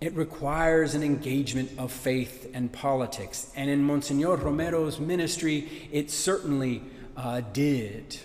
[0.00, 3.50] It requires an engagement of faith and politics.
[3.56, 6.82] And in Monsignor Romero's ministry, it certainly
[7.16, 8.18] uh, did.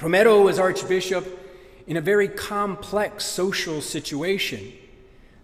[0.00, 1.26] Romero was Archbishop
[1.86, 4.72] in a very complex social situation.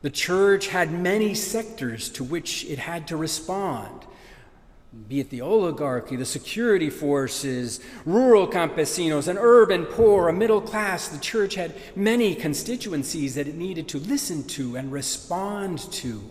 [0.03, 4.05] The church had many sectors to which it had to respond,
[5.09, 11.09] be it the oligarchy, the security forces, rural campesinos, an urban poor, a middle class.
[11.09, 16.23] The church had many constituencies that it needed to listen to and respond to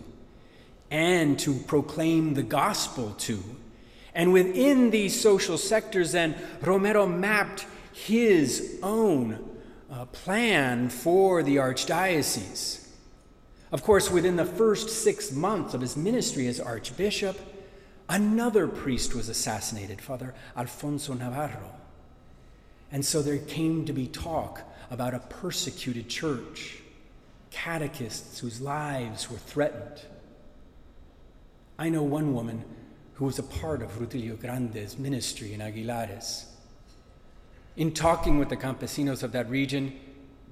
[0.91, 3.43] and to proclaim the gospel to.
[4.13, 9.39] And within these social sectors, then, Romero mapped his own
[9.91, 12.88] uh, plan for the archdiocese.
[13.71, 17.38] Of course, within the first six months of his ministry as archbishop,
[18.10, 21.72] another priest was assassinated, Father Alfonso Navarro.
[22.91, 26.78] And so there came to be talk about a persecuted church,
[27.52, 30.01] catechists whose lives were threatened.
[31.78, 32.64] I know one woman
[33.16, 36.45] who was a part of Rutilio Grande's ministry in Aguilares.
[37.76, 39.99] In talking with the campesinos of that region,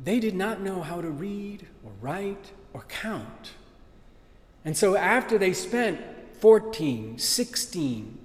[0.01, 3.51] they did not know how to read or write or count.
[4.65, 6.01] And so, after they spent
[6.43, 8.17] 14, 16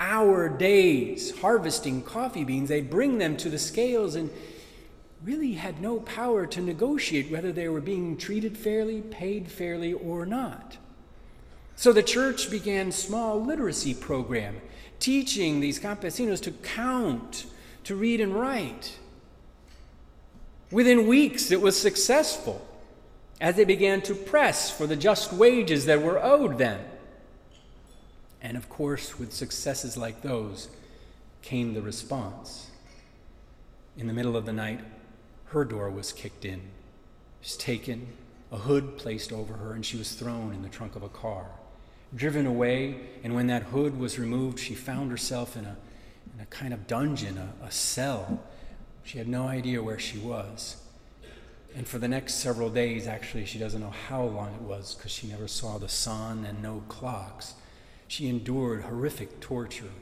[0.00, 4.28] hour days harvesting coffee beans, they'd bring them to the scales and
[5.22, 10.26] really had no power to negotiate whether they were being treated fairly, paid fairly, or
[10.26, 10.78] not.
[11.76, 14.60] So the church began small literacy program,
[14.98, 17.46] teaching these campesinos to count
[17.84, 18.98] to read and write.
[20.72, 22.66] Within weeks, it was successful
[23.40, 26.80] as they began to press for the just wages that were owed them.
[28.42, 30.68] And of course, with successes like those
[31.42, 32.68] came the response.
[33.96, 34.80] in the middle of the night,
[35.46, 36.60] her door was kicked in.
[37.40, 38.06] She was taken,
[38.52, 41.46] a hood placed over her, and she was thrown in the trunk of a car.
[42.14, 45.76] Driven away, and when that hood was removed, she found herself in a,
[46.34, 48.40] in a kind of dungeon, a, a cell.
[49.02, 50.76] She had no idea where she was.
[51.74, 55.12] And for the next several days, actually, she doesn't know how long it was because
[55.12, 57.54] she never saw the sun and no clocks.
[58.10, 59.92] She endured horrific torture.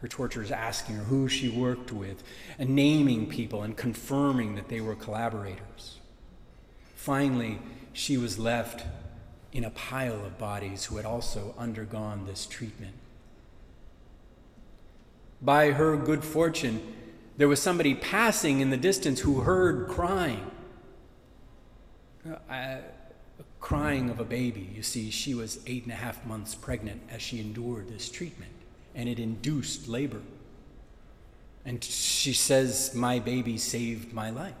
[0.00, 2.24] Her torturers asking her who she worked with,
[2.58, 6.00] and naming people and confirming that they were collaborators.
[6.96, 7.60] Finally,
[7.92, 8.84] she was left
[9.52, 12.94] in a pile of bodies who had also undergone this treatment.
[15.40, 16.82] By her good fortune,
[17.36, 20.50] there was somebody passing in the distance who heard crying.
[22.50, 22.78] Uh,
[23.62, 24.68] crying of a baby.
[24.74, 28.52] You see, she was eight and a half months pregnant as she endured this treatment,
[28.94, 30.20] and it induced labor.
[31.64, 34.54] And she says, My baby saved my life.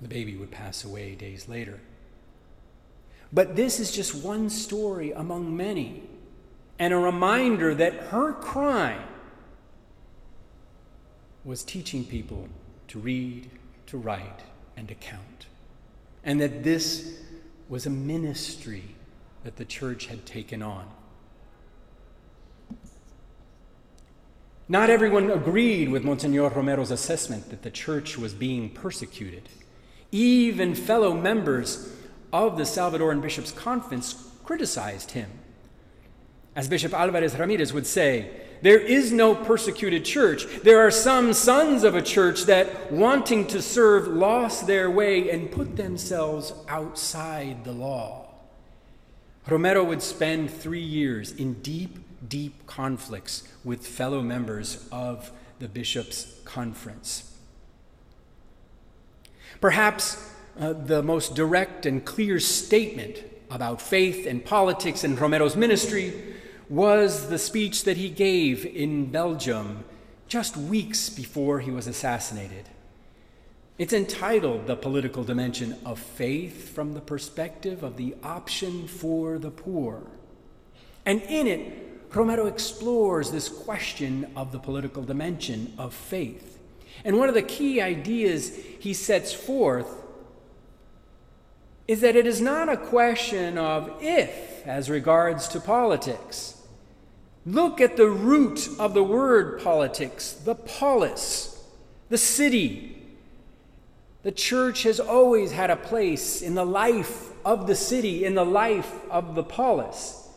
[0.00, 1.80] The baby would pass away days later.
[3.32, 6.04] But this is just one story among many,
[6.78, 8.98] and a reminder that her cry
[11.44, 12.48] was teaching people
[12.88, 13.50] to read,
[13.86, 14.42] to write,
[14.76, 15.31] and to count
[16.24, 17.18] and that this
[17.68, 18.94] was a ministry
[19.44, 20.88] that the church had taken on.
[24.68, 29.48] Not everyone agreed with Monsignor Romero's assessment that the church was being persecuted.
[30.10, 31.94] Even fellow members
[32.32, 35.30] of the Salvadoran Bishops' Conference criticized him.
[36.54, 38.30] As Bishop Alvarez Ramirez would say,
[38.62, 40.46] there is no persecuted church.
[40.62, 45.50] There are some sons of a church that, wanting to serve, lost their way and
[45.50, 48.28] put themselves outside the law.
[49.48, 51.98] Romero would spend three years in deep,
[52.28, 57.36] deep conflicts with fellow members of the bishops' conference.
[59.60, 66.31] Perhaps uh, the most direct and clear statement about faith and politics in Romero's ministry
[66.72, 69.84] was the speech that he gave in Belgium
[70.26, 72.66] just weeks before he was assassinated.
[73.76, 79.50] It's entitled The Political Dimension of Faith from the Perspective of the Option for the
[79.50, 80.02] Poor.
[81.04, 86.58] And in it, Romero explores this question of the political dimension of faith.
[87.04, 89.94] And one of the key ideas he sets forth
[91.86, 96.60] is that it is not a question of if as regards to politics
[97.44, 101.64] Look at the root of the word politics, the polis,
[102.08, 103.02] the city.
[104.22, 108.44] The church has always had a place in the life of the city, in the
[108.44, 110.28] life of the polis.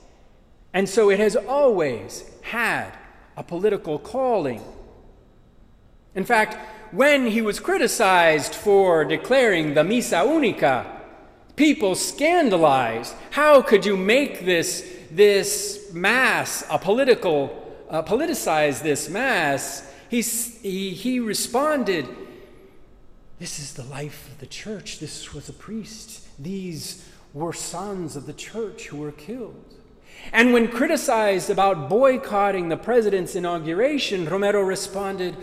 [0.74, 2.91] And so it has always had
[3.38, 4.62] a political calling.
[6.16, 6.58] In fact,
[6.91, 11.01] when he was criticized for declaring the Misa Unica,
[11.56, 13.14] people scandalized.
[13.32, 20.91] How could you make this this mass, a political, uh, politicize this mass, he, he,
[20.91, 22.07] he responded,
[23.39, 24.99] This is the life of the church.
[24.99, 26.28] This was a priest.
[26.38, 29.74] These were sons of the church who were killed.
[30.32, 35.36] And when criticized about boycotting the president's inauguration, Romero responded,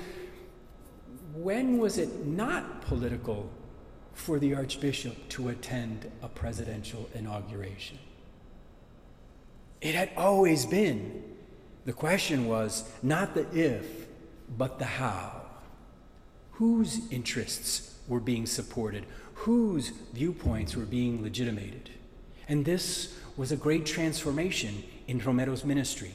[1.34, 3.50] When was it not political
[4.12, 7.98] for the archbishop to attend a presidential inauguration?
[9.82, 11.22] It had always been.
[11.84, 14.06] The question was not the if,
[14.56, 15.42] but the how.
[16.52, 19.04] Whose interests were being supported?
[19.34, 21.90] Whose viewpoints were being legitimated?
[22.48, 26.12] And this was a great transformation in Romero's ministry.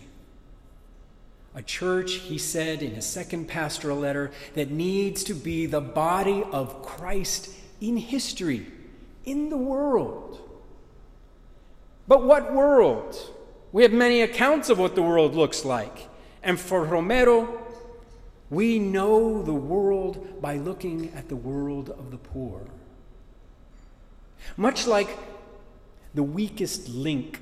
[1.53, 6.43] A church, he said in his second pastoral letter, that needs to be the body
[6.51, 7.49] of Christ
[7.81, 8.67] in history,
[9.25, 10.39] in the world.
[12.07, 13.33] But what world?
[13.71, 16.07] We have many accounts of what the world looks like.
[16.41, 17.61] And for Romero,
[18.49, 22.61] we know the world by looking at the world of the poor.
[24.55, 25.09] Much like
[26.13, 27.41] the weakest link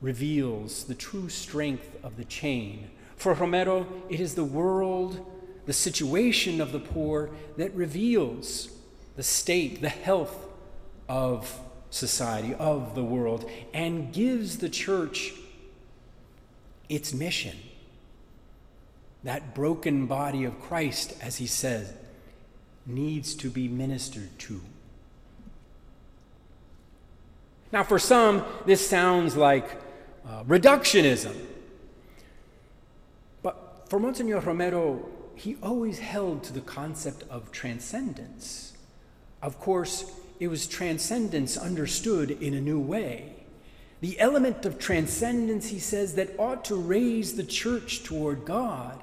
[0.00, 5.24] reveals the true strength of the chain, for Romero, it is the world,
[5.66, 8.70] the situation of the poor that reveals
[9.16, 10.46] the state, the health
[11.08, 11.60] of
[11.90, 15.32] society, of the world, and gives the church
[16.88, 17.56] its mission.
[19.24, 21.92] That broken body of Christ, as he says,
[22.86, 24.60] needs to be ministered to.
[27.70, 29.68] Now, for some, this sounds like
[30.26, 31.34] uh, reductionism.
[33.42, 38.72] But for Monsignor Romero, he always held to the concept of transcendence.
[39.42, 40.10] Of course,
[40.40, 43.34] it was transcendence understood in a new way.
[44.00, 49.02] The element of transcendence, he says, that ought to raise the church toward God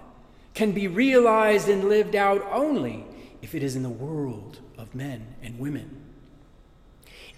[0.54, 3.04] can be realized and lived out only
[3.42, 6.02] if it is in the world of men and women.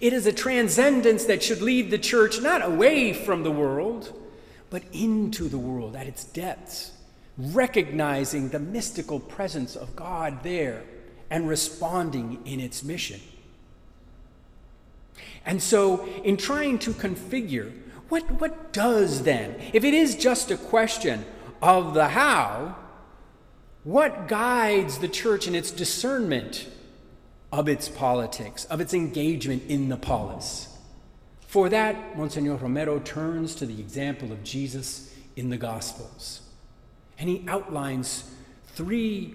[0.00, 4.12] It is a transcendence that should lead the church not away from the world,
[4.70, 6.92] but into the world at its depths,
[7.36, 10.84] recognizing the mystical presence of God there
[11.30, 13.20] and responding in its mission.
[15.44, 17.72] And so, in trying to configure,
[18.08, 21.24] what, what does then, if it is just a question
[21.62, 22.76] of the how,
[23.84, 26.68] what guides the church in its discernment
[27.52, 30.76] of its politics, of its engagement in the polis?
[31.46, 36.42] For that, Monsignor Romero turns to the example of Jesus in the Gospels.
[37.18, 38.30] And he outlines
[38.66, 39.34] three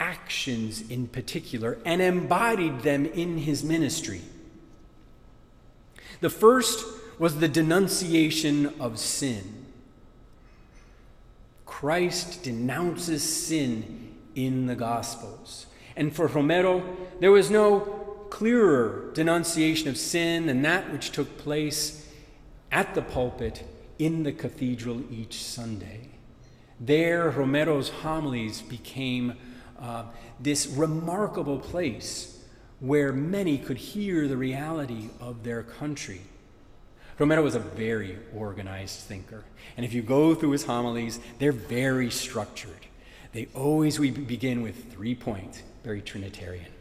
[0.00, 4.20] actions in particular and embodied them in his ministry.
[6.22, 6.86] The first
[7.18, 9.66] was the denunciation of sin.
[11.66, 15.66] Christ denounces sin in the Gospels.
[15.96, 17.80] And for Romero, there was no
[18.30, 22.08] clearer denunciation of sin than that which took place
[22.70, 23.64] at the pulpit
[23.98, 26.08] in the cathedral each Sunday.
[26.78, 29.34] There, Romero's homilies became
[29.76, 30.04] uh,
[30.38, 32.31] this remarkable place
[32.82, 36.20] where many could hear the reality of their country.
[37.16, 39.44] Romero was a very organized thinker.
[39.76, 42.86] And if you go through his homilies, they're very structured.
[43.32, 46.72] They always we begin with three points, very Trinitarian.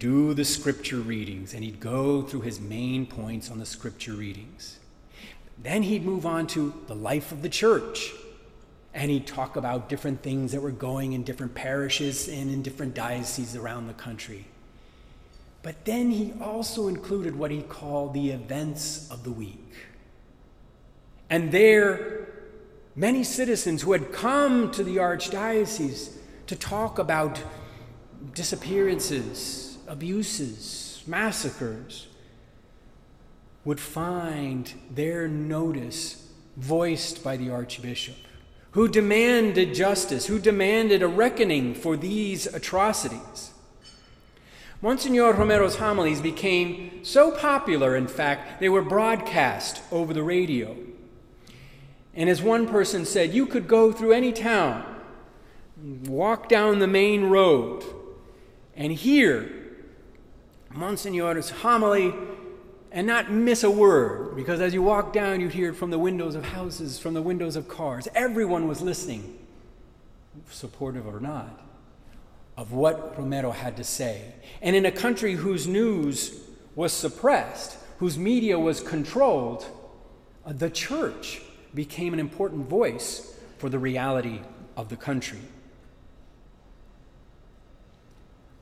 [0.00, 4.80] Do the scripture readings, and he'd go through his main points on the scripture readings.
[5.62, 8.12] Then he'd move on to the life of the church.
[8.92, 12.94] And he'd talk about different things that were going in different parishes and in different
[12.94, 14.46] dioceses around the country.
[15.64, 19.74] But then he also included what he called the events of the week.
[21.30, 22.28] And there,
[22.94, 27.42] many citizens who had come to the archdiocese to talk about
[28.34, 32.08] disappearances, abuses, massacres,
[33.64, 38.16] would find their notice voiced by the archbishop,
[38.72, 43.53] who demanded justice, who demanded a reckoning for these atrocities.
[44.84, 50.76] Monsignor Romero's homilies became so popular, in fact, they were broadcast over the radio.
[52.12, 54.84] And as one person said, you could go through any town,
[56.04, 57.82] walk down the main road,
[58.76, 59.50] and hear
[60.70, 62.12] Monsignor's homily
[62.92, 65.98] and not miss a word, because as you walk down, you'd hear it from the
[65.98, 68.06] windows of houses, from the windows of cars.
[68.14, 69.38] Everyone was listening,
[70.50, 71.63] supportive or not
[72.56, 74.32] of what Romero had to say.
[74.62, 76.40] And in a country whose news
[76.74, 79.66] was suppressed, whose media was controlled,
[80.46, 81.40] uh, the church
[81.74, 84.40] became an important voice for the reality
[84.76, 85.40] of the country.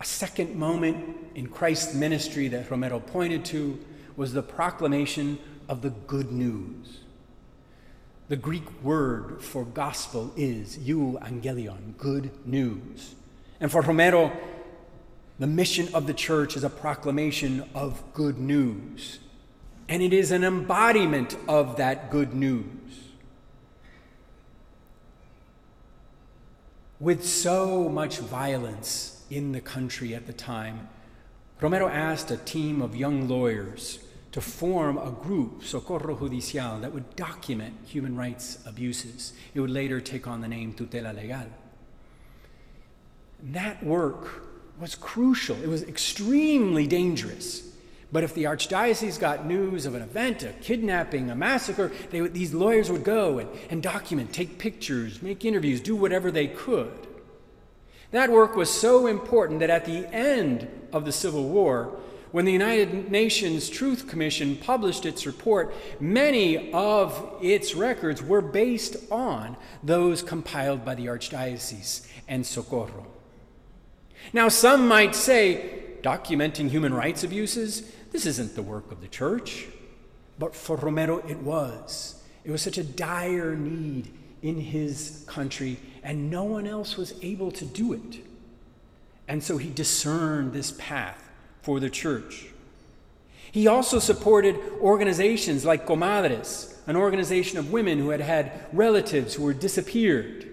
[0.00, 3.78] A second moment in Christ's ministry that Romero pointed to
[4.16, 5.38] was the proclamation
[5.68, 7.00] of the good news.
[8.28, 13.14] The Greek word for gospel is euangelion, good news.
[13.62, 14.32] And for Romero,
[15.38, 19.20] the mission of the church is a proclamation of good news.
[19.88, 22.66] And it is an embodiment of that good news.
[26.98, 30.88] With so much violence in the country at the time,
[31.60, 34.00] Romero asked a team of young lawyers
[34.32, 39.34] to form a group, Socorro Judicial, that would document human rights abuses.
[39.54, 41.46] It would later take on the name Tutela Legal.
[43.42, 44.46] That work
[44.80, 45.56] was crucial.
[45.62, 47.68] It was extremely dangerous.
[48.12, 52.90] But if the archdiocese got news of an event, a kidnapping, a massacre, these lawyers
[52.90, 56.92] would go and, and document, take pictures, make interviews, do whatever they could.
[58.10, 61.98] That work was so important that at the end of the Civil War,
[62.30, 68.96] when the United Nations Truth Commission published its report, many of its records were based
[69.10, 73.06] on those compiled by the Archdiocese and Socorro.
[74.32, 79.66] Now, some might say, documenting human rights abuses, this isn't the work of the church.
[80.38, 82.22] But for Romero, it was.
[82.44, 84.12] It was such a dire need
[84.42, 88.24] in his country, and no one else was able to do it.
[89.28, 91.30] And so he discerned this path
[91.62, 92.46] for the church.
[93.52, 99.44] He also supported organizations like Comadres, an organization of women who had had relatives who
[99.44, 100.48] were disappeared.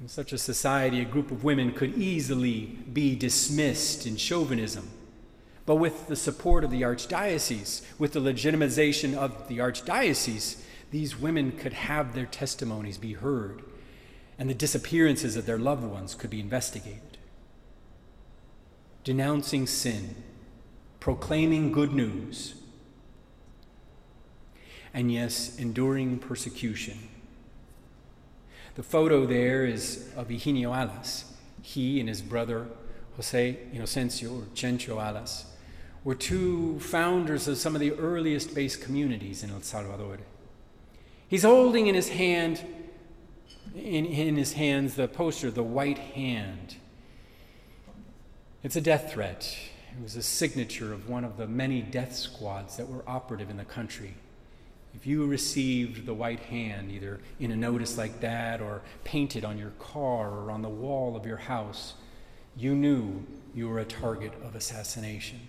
[0.00, 4.88] In such a society, a group of women could easily be dismissed in chauvinism.
[5.66, 11.52] But with the support of the archdiocese, with the legitimization of the archdiocese, these women
[11.52, 13.62] could have their testimonies be heard,
[14.38, 17.18] and the disappearances of their loved ones could be investigated.
[19.04, 20.16] Denouncing sin,
[20.98, 22.54] proclaiming good news,
[24.94, 27.09] and yes, enduring persecution.
[28.74, 31.24] The photo there is of Higinio Alas.
[31.62, 32.66] He and his brother
[33.16, 35.44] Jose Inocencio, or Chencho Alas,
[36.04, 40.18] were two founders of some of the earliest base communities in El Salvador.
[41.28, 42.64] He's holding in his hand,
[43.74, 46.76] in, in his hands, the poster, the white hand.
[48.62, 49.54] It's a death threat.
[49.92, 53.58] It was a signature of one of the many death squads that were operative in
[53.58, 54.14] the country.
[55.00, 59.56] If you received the white hand, either in a notice like that or painted on
[59.56, 61.94] your car or on the wall of your house,
[62.54, 63.24] you knew
[63.54, 65.40] you were a target of assassination.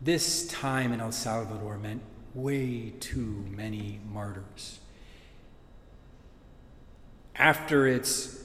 [0.00, 2.02] This time in El Salvador meant
[2.34, 4.78] way too many martyrs.
[7.34, 8.44] After its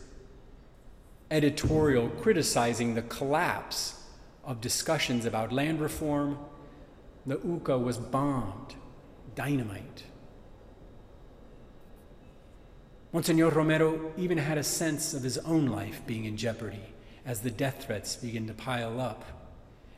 [1.29, 4.03] editorial criticizing the collapse
[4.43, 6.39] of discussions about land reform,
[7.25, 8.75] the UCA was bombed,
[9.35, 10.03] dynamite.
[13.11, 16.93] Monsignor Romero even had a sense of his own life being in jeopardy
[17.25, 19.23] as the death threats began to pile up.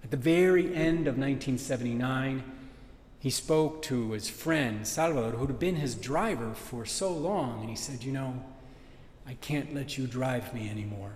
[0.03, 2.43] At the very end of 1979,
[3.19, 7.69] he spoke to his friend Salvador, who had been his driver for so long, and
[7.69, 8.43] he said, You know,
[9.27, 11.13] I can't let you drive me anymore.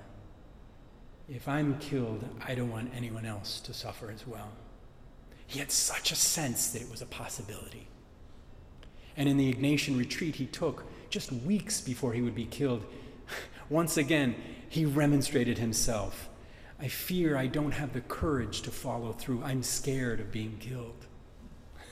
[1.27, 4.51] If I'm killed, I don't want anyone else to suffer as well.
[5.47, 7.87] He had such a sense that it was a possibility.
[9.17, 12.83] And in the Ignatian retreat he took just weeks before he would be killed,
[13.69, 14.35] once again,
[14.67, 16.29] he remonstrated himself.
[16.79, 19.41] I fear I don't have the courage to follow through.
[19.43, 21.05] I'm scared of being killed.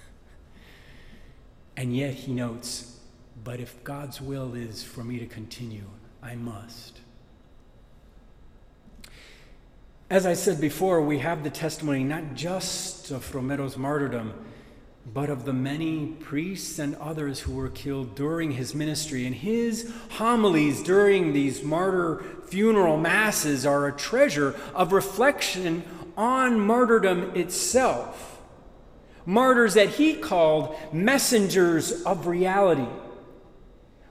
[1.75, 2.99] And yet he notes,
[3.43, 5.85] but if God's will is for me to continue,
[6.21, 6.99] I must.
[10.09, 14.33] As I said before, we have the testimony not just of Romero's martyrdom,
[15.05, 19.25] but of the many priests and others who were killed during his ministry.
[19.25, 25.83] And his homilies during these martyr funeral masses are a treasure of reflection
[26.15, 28.41] on martyrdom itself.
[29.25, 32.87] Martyrs that he called messengers of reality.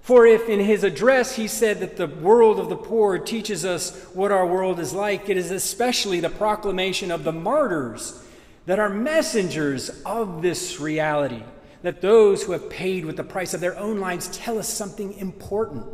[0.02, 4.04] For if in his address he said that the world of the poor teaches us
[4.14, 8.22] what our world is like, it is especially the proclamation of the martyrs
[8.66, 11.42] that are messengers of this reality,
[11.82, 15.14] that those who have paid with the price of their own lives tell us something
[15.14, 15.86] important.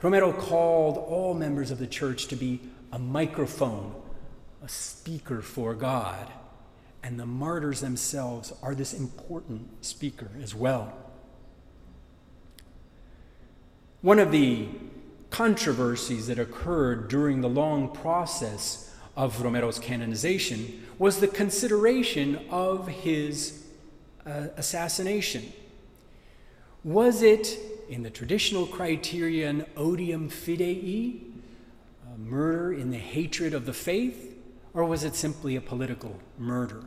[0.00, 2.60] Romero called all members of the church to be
[2.92, 3.94] a microphone,
[4.62, 6.28] a speaker for God,
[7.02, 10.92] and the martyrs themselves are this important speaker as well.
[14.00, 14.68] One of the
[15.30, 23.64] controversies that occurred during the long process of Romero's canonization was the consideration of his
[24.26, 25.52] uh, assassination.
[26.84, 27.58] Was it,
[27.88, 31.20] in the traditional criterion, odium fidei,
[32.18, 34.34] murder in the hatred of the faith,
[34.74, 36.84] or was it simply a political murder?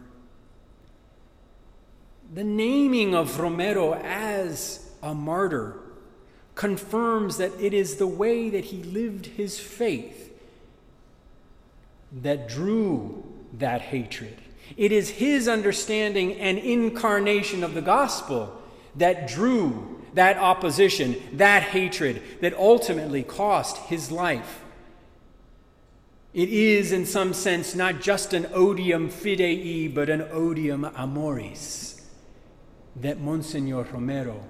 [2.34, 5.78] The naming of Romero as a martyr
[6.56, 10.32] confirms that it is the way that he lived his faith
[12.12, 14.38] that drew that hatred.
[14.78, 18.62] It is his understanding and incarnation of the gospel
[18.96, 24.62] that drew that opposition, that hatred, that ultimately cost his life.
[26.34, 32.02] It is, in some sense, not just an odium fidei, but an odium amoris
[32.96, 34.42] that Monsignor Romero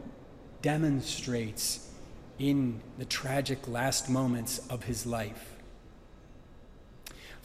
[0.61, 1.91] demonstrates
[2.37, 5.54] in the tragic last moments of his life.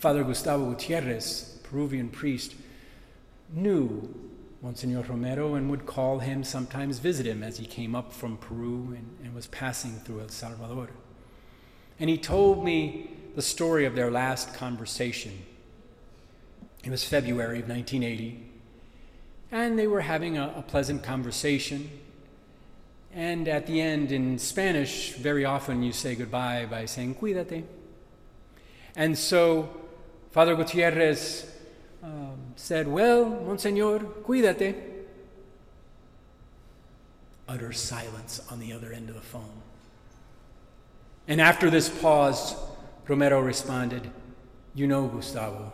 [0.01, 2.55] Father Gustavo Gutierrez, Peruvian priest,
[3.53, 4.09] knew
[4.63, 8.95] Monsignor Romero and would call him, sometimes visit him as he came up from Peru
[8.97, 10.89] and, and was passing through El Salvador.
[11.99, 15.43] And he told me the story of their last conversation.
[16.83, 18.43] It was February of 1980,
[19.53, 21.91] and they were having a, a pleasant conversation.
[23.13, 27.65] And at the end, in Spanish, very often you say goodbye by saying, cuídate.
[28.97, 29.69] And so
[30.31, 31.51] Father Gutierrez
[32.03, 34.77] um, said, Well, Monsignor, cuídate.
[37.49, 39.63] Utter silence on the other end of the phone.
[41.27, 42.55] And after this pause,
[43.09, 44.09] Romero responded,
[44.75, 45.73] You know, Gustavo,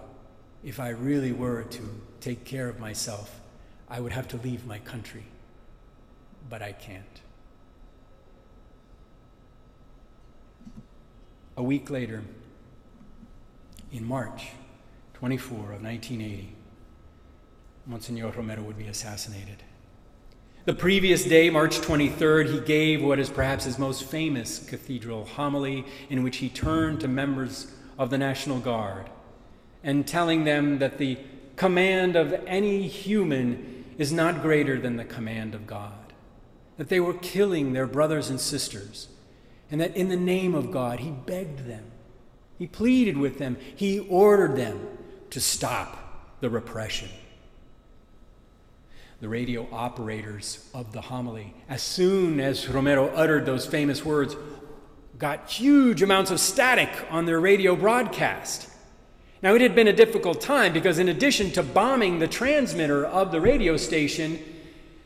[0.65, 3.41] if I really were to take care of myself,
[3.91, 5.25] I would have to leave my country.
[6.49, 7.05] But I can't.
[11.59, 12.23] A week later,
[13.97, 14.49] in March
[15.15, 16.55] 24 of 1980,
[17.87, 19.63] Monsignor Romero would be assassinated.
[20.67, 25.87] The previous day, March 23rd, he gave what is perhaps his most famous cathedral homily,
[26.11, 29.09] in which he turned to members of the National Guard
[29.85, 31.19] and telling them that the
[31.55, 36.13] command of any human is not greater than the command of God,
[36.77, 39.09] that they were killing their brothers and sisters,
[39.71, 41.85] and that in the name of God, he begged them,
[42.59, 44.81] he pleaded with them, he ordered them
[45.31, 47.09] to stop the repression
[49.21, 54.37] the radio operators of the homily, as soon as Romero uttered those famous words,
[55.19, 58.69] got huge amounts of static on their radio broadcast.
[59.43, 63.33] Now, it had been a difficult time because, in addition to bombing the transmitter of
[63.33, 64.39] the radio station,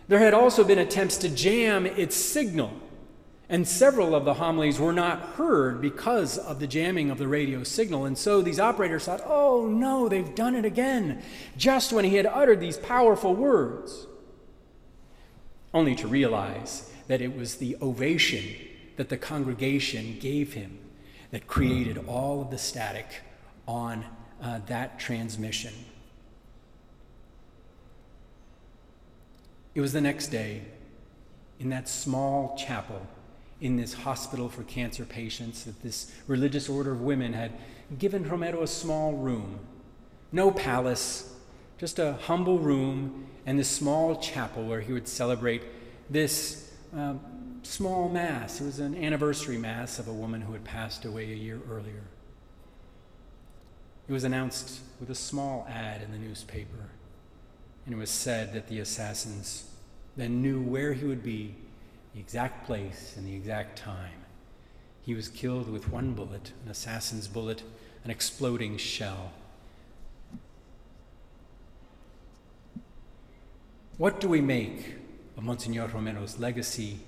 [0.08, 2.72] there had also been attempts to jam its signal.
[3.50, 7.64] And several of the homilies were not heard because of the jamming of the radio
[7.64, 8.04] signal.
[8.04, 11.20] And so these operators thought, oh no, they've done it again,
[11.56, 14.06] just when he had uttered these powerful words.
[15.74, 18.44] Only to realize that it was the ovation
[18.96, 20.78] that the congregation gave him
[21.32, 23.22] that created all of the static
[23.66, 24.04] on
[24.40, 25.74] uh, that transmission.
[29.74, 30.62] It was the next day
[31.58, 33.04] in that small chapel
[33.60, 37.52] in this hospital for cancer patients that this religious order of women had
[37.98, 39.58] given Romero a small room.
[40.32, 41.34] No palace,
[41.78, 45.62] just a humble room and this small chapel where he would celebrate
[46.08, 47.20] this um,
[47.62, 48.60] small mass.
[48.60, 52.04] It was an anniversary mass of a woman who had passed away a year earlier.
[54.08, 56.90] It was announced with a small ad in the newspaper,
[57.86, 59.70] and it was said that the assassins
[60.16, 61.54] then knew where he would be
[62.14, 64.24] the exact place and the exact time.
[65.02, 67.62] He was killed with one bullet, an assassin's bullet,
[68.04, 69.32] an exploding shell.
[73.96, 74.94] What do we make
[75.36, 77.00] of Monsignor Romero's legacy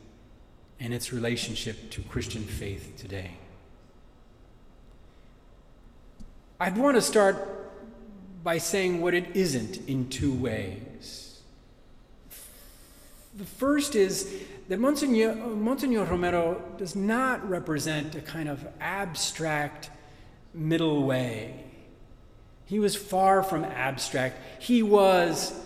[0.79, 3.33] and its relationship to Christian faith today?
[6.61, 7.37] I'd want to start
[8.45, 11.22] by saying what it isn't in two ways.
[13.35, 14.33] The first is
[14.69, 19.91] that Monsignor, Romero does not represent a kind of abstract
[20.55, 21.65] middle way.
[22.67, 24.39] He was far from abstract.
[24.59, 25.59] He was,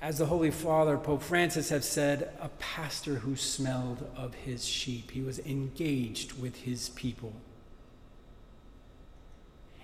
[0.00, 5.10] as the Holy Father, Pope Francis, have said, a pastor who smelled of his sheep.
[5.10, 7.34] He was engaged with his people.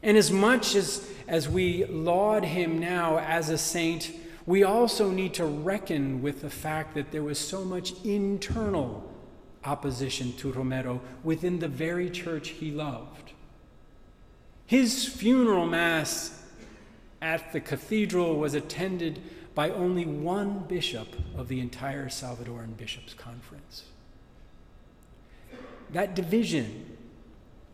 [0.02, 4.10] And as much as, as we laud him now as a saint,
[4.46, 9.08] we also need to reckon with the fact that there was so much internal
[9.64, 13.32] opposition to Romero within the very church he loved.
[14.66, 16.42] His funeral mass
[17.20, 19.20] at the cathedral was attended
[19.54, 23.84] by only one bishop of the entire Salvadoran Bishops' Conference.
[25.92, 26.96] That division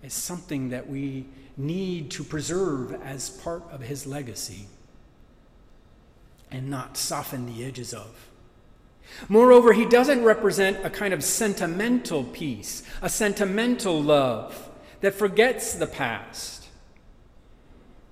[0.02, 4.66] is something that we need to preserve as part of his legacy
[6.50, 8.28] and not soften the edges of.
[9.28, 14.70] Moreover, he doesn't represent a kind of sentimental peace, a sentimental love
[15.00, 16.66] that forgets the past.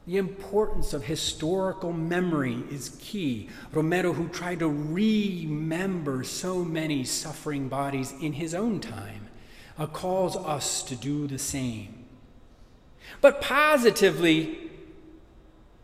[0.07, 3.49] The importance of historical memory is key.
[3.73, 9.29] Romero, who tried to remember so many suffering bodies in his own time,
[9.79, 12.05] uh, calls us to do the same.
[13.21, 14.71] But positively,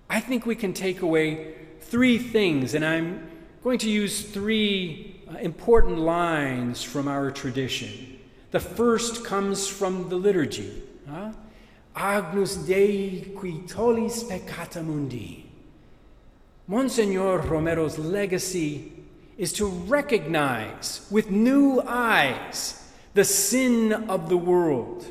[0.08, 1.54] I think we can take away
[1.92, 3.28] three things, and I'm
[3.62, 8.18] going to use three uh, important lines from our tradition.
[8.50, 10.72] The first comes from the liturgy.
[11.06, 11.32] Huh?
[11.94, 15.44] Agnus Dei qui tollis peccata mundi.
[16.66, 18.90] Monsignor Romero's legacy
[19.36, 25.04] is to recognize with new eyes the sin of the world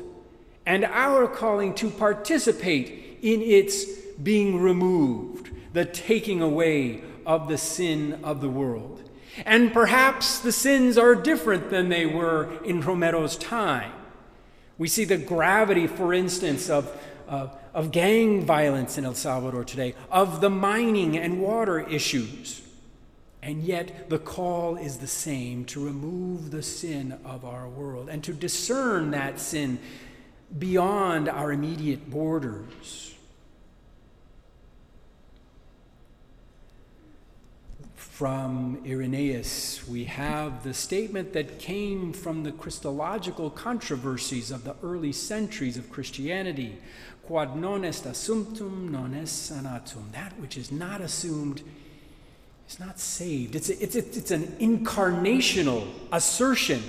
[0.66, 3.84] and our calling to participate in its
[4.20, 9.08] being removed the taking away of the sin of the world.
[9.46, 13.92] And perhaps the sins are different than they were in Romero's time.
[14.76, 16.94] We see the gravity, for instance, of,
[17.28, 22.60] uh, of gang violence in El Salvador today, of the mining and water issues.
[23.42, 28.22] And yet, the call is the same to remove the sin of our world and
[28.24, 29.80] to discern that sin
[30.58, 33.11] beyond our immediate borders.
[38.12, 45.12] From Irenaeus, we have the statement that came from the Christological controversies of the early
[45.12, 46.76] centuries of Christianity
[47.26, 50.12] Quod non est assumptum, non est sanatum.
[50.12, 51.62] That which is not assumed
[52.68, 53.56] is not saved.
[53.56, 56.82] It's, a, it's, a, it's an incarnational assertion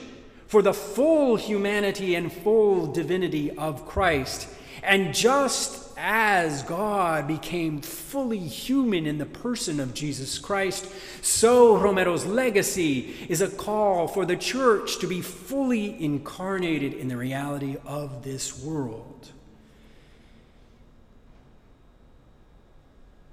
[0.48, 4.50] for the full humanity and full divinity of Christ.
[4.84, 10.88] And just as God became fully human in the person of Jesus Christ,
[11.22, 17.18] so Romero's legacy is a call for the church to be fully incarnated in the
[17.18, 19.32] reality of this world.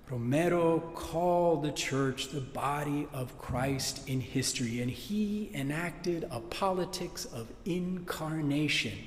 [0.08, 7.24] Romero called the church the body of Christ in history, and he enacted a politics
[7.26, 8.98] of incarnation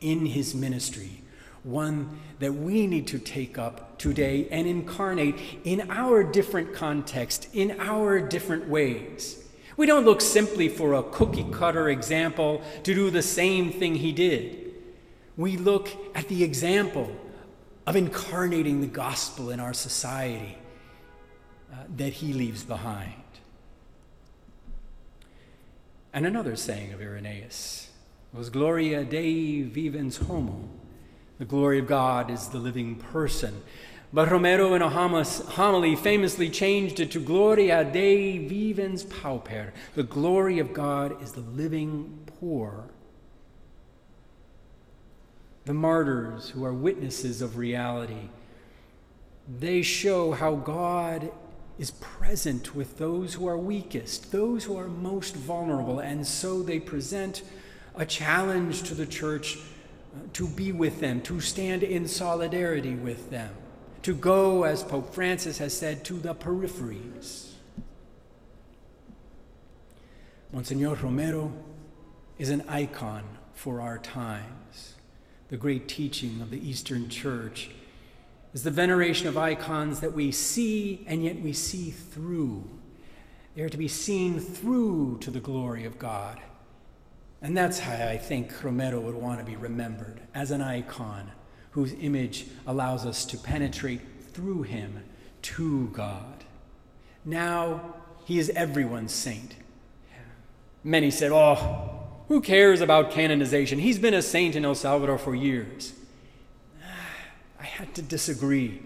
[0.00, 1.21] in his ministry
[1.64, 7.78] one that we need to take up today and incarnate in our different context, in
[7.80, 9.38] our different ways.
[9.76, 14.12] We don't look simply for a cookie cutter example to do the same thing he
[14.12, 14.72] did.
[15.36, 17.14] We look at the example
[17.86, 20.58] of incarnating the gospel in our society
[21.72, 23.14] uh, that he leaves behind.
[26.12, 27.88] And another saying of Irenaeus
[28.32, 30.68] was Gloria Dei vivens homo
[31.42, 33.62] the glory of God is the living person.
[34.12, 39.72] But Romero, in a homily, famously changed it to Gloria Dei vivens pauper.
[39.96, 42.84] The glory of God is the living poor.
[45.64, 48.28] The martyrs who are witnesses of reality,
[49.48, 51.32] they show how God
[51.76, 56.78] is present with those who are weakest, those who are most vulnerable, and so they
[56.78, 57.42] present
[57.96, 59.58] a challenge to the church
[60.32, 63.54] to be with them, to stand in solidarity with them,
[64.02, 67.52] to go, as Pope Francis has said, to the peripheries.
[70.52, 71.52] Monsignor Romero
[72.38, 74.94] is an icon for our times.
[75.48, 77.70] The great teaching of the Eastern Church
[78.52, 82.68] is the veneration of icons that we see and yet we see through.
[83.54, 86.40] They are to be seen through to the glory of God.
[87.42, 91.32] And that's how I think Romero would want to be remembered as an icon
[91.72, 94.00] whose image allows us to penetrate
[94.32, 95.02] through him
[95.42, 96.44] to God.
[97.24, 99.56] Now he is everyone's saint.
[100.84, 103.78] Many said, Oh, who cares about canonization?
[103.78, 105.92] He's been a saint in El Salvador for years.
[106.82, 106.86] Ah,
[107.60, 108.82] I had to disagree.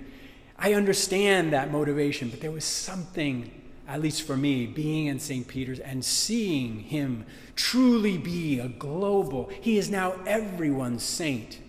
[0.58, 3.50] I understand that motivation, but there was something
[3.88, 5.46] at least for me, being in St.
[5.46, 7.24] Peter's and seeing him
[7.54, 11.60] truly be a global, he is now everyone's saint,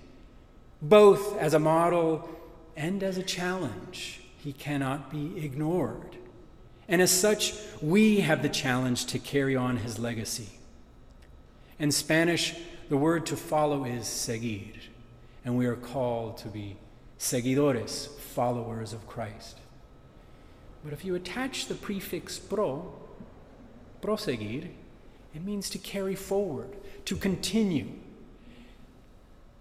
[0.81, 2.27] both as a model
[2.75, 4.21] and as a challenge.
[4.37, 6.17] He cannot be ignored.
[6.87, 10.49] And as such, we have the challenge to carry on his legacy.
[11.79, 12.55] In Spanish,
[12.89, 14.73] the word to follow is seguir,
[15.43, 16.77] and we are called to be
[17.19, 19.59] seguidores, followers of Christ.
[20.83, 22.93] But if you attach the prefix pro,
[24.01, 24.69] proseguir,
[25.35, 26.75] it means to carry forward,
[27.05, 27.87] to continue.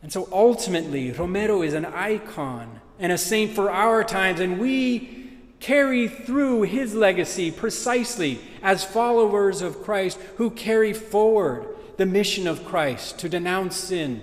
[0.03, 5.31] And so ultimately, Romero is an icon and a saint for our times, and we
[5.59, 12.65] carry through his legacy precisely as followers of Christ who carry forward the mission of
[12.65, 14.23] Christ to denounce sin,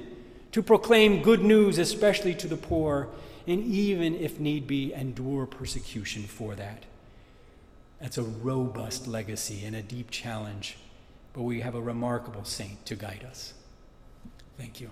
[0.51, 3.09] to proclaim good news, especially to the poor,
[3.47, 6.83] and even, if need be, endure persecution for that.
[7.99, 10.77] That's a robust legacy and a deep challenge,
[11.33, 13.53] but we have a remarkable saint to guide us.
[14.57, 14.91] Thank you.